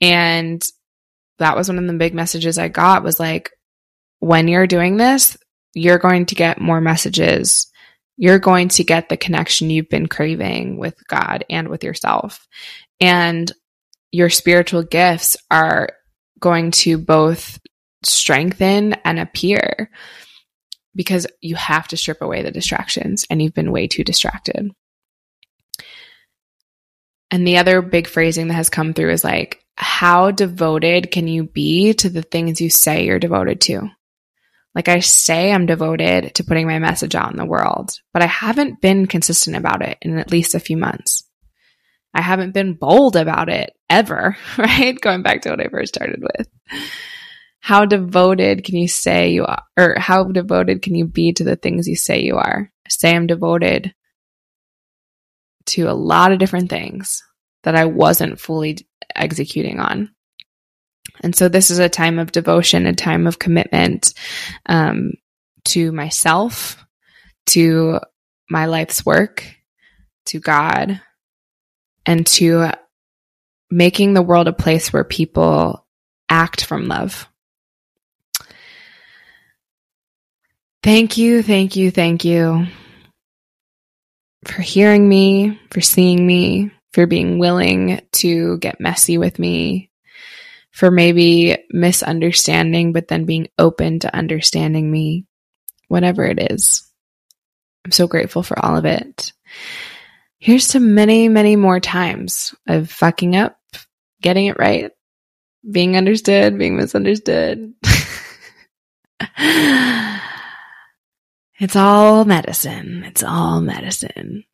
And 0.00 0.62
that 1.38 1.56
was 1.56 1.68
one 1.68 1.78
of 1.78 1.86
the 1.86 1.94
big 1.94 2.14
messages 2.14 2.58
I 2.58 2.68
got 2.68 3.02
was 3.02 3.18
like, 3.18 3.52
when 4.20 4.48
you're 4.48 4.66
doing 4.66 4.96
this, 4.96 5.36
you're 5.74 5.98
going 5.98 6.26
to 6.26 6.34
get 6.34 6.60
more 6.60 6.80
messages. 6.80 7.70
You're 8.16 8.38
going 8.38 8.68
to 8.68 8.84
get 8.84 9.08
the 9.08 9.16
connection 9.16 9.70
you've 9.70 9.90
been 9.90 10.06
craving 10.06 10.78
with 10.78 11.06
God 11.06 11.44
and 11.50 11.68
with 11.68 11.84
yourself. 11.84 12.48
And 13.00 13.50
your 14.10 14.30
spiritual 14.30 14.82
gifts 14.82 15.36
are 15.50 15.90
going 16.40 16.70
to 16.70 16.96
both 16.96 17.58
strengthen 18.04 18.94
and 19.04 19.18
appear 19.18 19.90
because 20.94 21.26
you 21.42 21.54
have 21.56 21.88
to 21.88 21.96
strip 21.96 22.22
away 22.22 22.42
the 22.42 22.50
distractions 22.50 23.26
and 23.28 23.42
you've 23.42 23.54
been 23.54 23.72
way 23.72 23.86
too 23.86 24.02
distracted. 24.02 24.70
And 27.30 27.46
the 27.46 27.58
other 27.58 27.82
big 27.82 28.06
phrasing 28.06 28.48
that 28.48 28.54
has 28.54 28.70
come 28.70 28.94
through 28.94 29.10
is 29.10 29.24
like, 29.24 29.62
how 29.76 30.30
devoted 30.30 31.10
can 31.10 31.28
you 31.28 31.44
be 31.44 31.92
to 31.94 32.08
the 32.08 32.22
things 32.22 32.60
you 32.60 32.70
say 32.70 33.04
you're 33.04 33.18
devoted 33.18 33.60
to? 33.62 33.90
Like 34.76 34.88
I 34.88 35.00
say, 35.00 35.50
I'm 35.50 35.64
devoted 35.64 36.34
to 36.34 36.44
putting 36.44 36.66
my 36.66 36.78
message 36.78 37.14
out 37.14 37.30
in 37.30 37.38
the 37.38 37.46
world, 37.46 37.92
but 38.12 38.22
I 38.22 38.26
haven't 38.26 38.82
been 38.82 39.06
consistent 39.06 39.56
about 39.56 39.80
it 39.80 39.96
in 40.02 40.18
at 40.18 40.30
least 40.30 40.54
a 40.54 40.60
few 40.60 40.76
months. 40.76 41.24
I 42.12 42.20
haven't 42.20 42.52
been 42.52 42.74
bold 42.74 43.16
about 43.16 43.48
it 43.48 43.72
ever, 43.88 44.36
right? 44.58 45.00
Going 45.00 45.22
back 45.22 45.40
to 45.42 45.50
what 45.50 45.60
I 45.60 45.68
first 45.68 45.94
started 45.94 46.20
with. 46.20 46.48
How 47.60 47.86
devoted 47.86 48.64
can 48.64 48.76
you 48.76 48.86
say 48.86 49.30
you 49.30 49.46
are, 49.46 49.62
or 49.78 49.96
how 49.98 50.24
devoted 50.24 50.82
can 50.82 50.94
you 50.94 51.06
be 51.06 51.32
to 51.32 51.44
the 51.44 51.56
things 51.56 51.88
you 51.88 51.96
say 51.96 52.22
you 52.22 52.36
are? 52.36 52.70
Say 52.86 53.16
I'm 53.16 53.26
devoted 53.26 53.94
to 55.68 55.84
a 55.84 55.94
lot 55.94 56.32
of 56.32 56.38
different 56.38 56.68
things 56.68 57.22
that 57.62 57.76
I 57.76 57.86
wasn't 57.86 58.38
fully 58.38 58.86
executing 59.14 59.80
on. 59.80 60.10
And 61.20 61.34
so 61.34 61.48
this 61.48 61.70
is 61.70 61.78
a 61.78 61.88
time 61.88 62.18
of 62.18 62.32
devotion, 62.32 62.86
a 62.86 62.94
time 62.94 63.26
of 63.26 63.38
commitment 63.38 64.12
um, 64.66 65.12
to 65.66 65.92
myself, 65.92 66.84
to 67.46 68.00
my 68.50 68.66
life's 68.66 69.04
work, 69.04 69.44
to 70.26 70.40
God, 70.40 71.00
and 72.04 72.26
to 72.26 72.70
making 73.70 74.14
the 74.14 74.22
world 74.22 74.48
a 74.48 74.52
place 74.52 74.92
where 74.92 75.04
people 75.04 75.86
act 76.28 76.64
from 76.64 76.86
love. 76.86 77.28
Thank 80.82 81.16
you, 81.16 81.42
thank 81.42 81.74
you, 81.74 81.90
thank 81.90 82.24
you 82.24 82.66
for 84.44 84.62
hearing 84.62 85.08
me, 85.08 85.58
for 85.72 85.80
seeing 85.80 86.24
me, 86.24 86.70
for 86.92 87.06
being 87.06 87.38
willing 87.38 88.00
to 88.12 88.58
get 88.58 88.80
messy 88.80 89.18
with 89.18 89.38
me, 89.40 89.90
for 90.76 90.90
maybe 90.90 91.56
misunderstanding, 91.70 92.92
but 92.92 93.08
then 93.08 93.24
being 93.24 93.48
open 93.58 93.98
to 94.00 94.14
understanding 94.14 94.90
me, 94.90 95.24
whatever 95.88 96.22
it 96.22 96.52
is. 96.52 96.86
I'm 97.86 97.92
so 97.92 98.06
grateful 98.06 98.42
for 98.42 98.62
all 98.62 98.76
of 98.76 98.84
it. 98.84 99.32
Here's 100.38 100.68
to 100.68 100.80
many, 100.80 101.30
many 101.30 101.56
more 101.56 101.80
times 101.80 102.54
of 102.68 102.90
fucking 102.90 103.34
up, 103.36 103.58
getting 104.20 104.48
it 104.48 104.58
right, 104.58 104.90
being 105.68 105.96
understood, 105.96 106.58
being 106.58 106.76
misunderstood. 106.76 107.72
it's 111.58 111.74
all 111.74 112.26
medicine. 112.26 113.02
It's 113.06 113.22
all 113.22 113.62
medicine. 113.62 114.44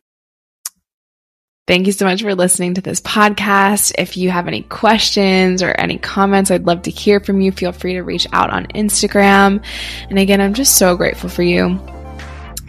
Thank 1.68 1.86
you 1.86 1.92
so 1.92 2.06
much 2.06 2.22
for 2.22 2.34
listening 2.34 2.74
to 2.74 2.80
this 2.80 3.00
podcast. 3.00 3.92
If 3.96 4.16
you 4.16 4.30
have 4.30 4.48
any 4.48 4.62
questions 4.62 5.62
or 5.62 5.70
any 5.70 5.96
comments, 5.96 6.50
I'd 6.50 6.66
love 6.66 6.82
to 6.82 6.90
hear 6.90 7.20
from 7.20 7.40
you. 7.40 7.52
Feel 7.52 7.70
free 7.70 7.92
to 7.92 8.02
reach 8.02 8.26
out 8.32 8.50
on 8.50 8.66
Instagram. 8.66 9.64
And 10.10 10.18
again, 10.18 10.40
I'm 10.40 10.54
just 10.54 10.76
so 10.76 10.96
grateful 10.96 11.30
for 11.30 11.44
you. 11.44 11.78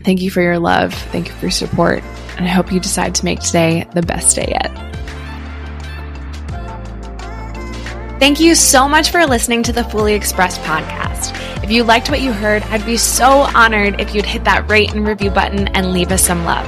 Thank 0.03 0.21
you 0.21 0.29
for 0.29 0.41
your 0.41 0.59
love. 0.59 0.93
Thank 0.93 1.27
you 1.27 1.33
for 1.33 1.45
your 1.45 1.51
support. 1.51 2.03
And 2.37 2.45
I 2.45 2.49
hope 2.49 2.71
you 2.71 2.79
decide 2.79 3.15
to 3.15 3.25
make 3.25 3.39
today 3.39 3.87
the 3.95 4.03
best 4.03 4.35
day 4.35 4.47
yet. 4.49 4.93
Thank 8.19 8.39
you 8.39 8.53
so 8.53 8.87
much 8.87 9.09
for 9.09 9.25
listening 9.25 9.63
to 9.63 9.73
the 9.73 9.83
Fully 9.85 10.13
Expressed 10.13 10.61
podcast. 10.61 11.42
If 11.63 11.71
you 11.71 11.85
liked 11.85 12.09
what 12.09 12.19
you 12.19 12.33
heard, 12.33 12.61
I'd 12.63 12.85
be 12.85 12.97
so 12.97 13.47
honored 13.55 14.01
if 14.01 14.13
you'd 14.13 14.25
hit 14.25 14.43
that 14.43 14.69
rate 14.69 14.93
and 14.93 15.07
review 15.07 15.31
button 15.31 15.69
and 15.69 15.93
leave 15.93 16.11
us 16.11 16.21
some 16.21 16.43
love. 16.43 16.67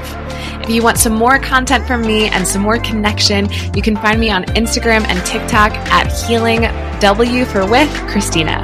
If 0.64 0.70
you 0.70 0.82
want 0.82 0.98
some 0.98 1.14
more 1.14 1.38
content 1.38 1.86
from 1.86 2.02
me 2.02 2.28
and 2.30 2.48
some 2.48 2.62
more 2.62 2.80
connection, 2.80 3.50
you 3.76 3.82
can 3.82 3.98
find 3.98 4.22
me 4.22 4.32
on 4.32 4.46
Instagram 4.46 5.04
and 5.04 5.24
TikTok 5.26 5.74
at 5.91 6.12
Healing 6.12 6.62
W 7.02 7.46
for 7.46 7.70
with 7.70 7.91
Christina. 8.08 8.64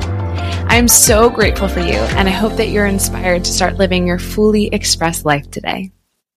I'm 0.69 0.88
so 0.88 1.29
grateful 1.29 1.67
for 1.67 1.82
you, 1.82 1.99
and 2.15 2.29
I 2.29 2.32
hope 2.32 2.53
that 2.53 2.69
you're 2.69 2.86
inspired 2.86 3.43
to 3.43 3.51
start 3.51 3.75
living 3.75 4.07
your 4.07 4.17
fully 4.17 4.67
expressed 4.67 5.25
life 5.25 5.51
today. 5.51 5.91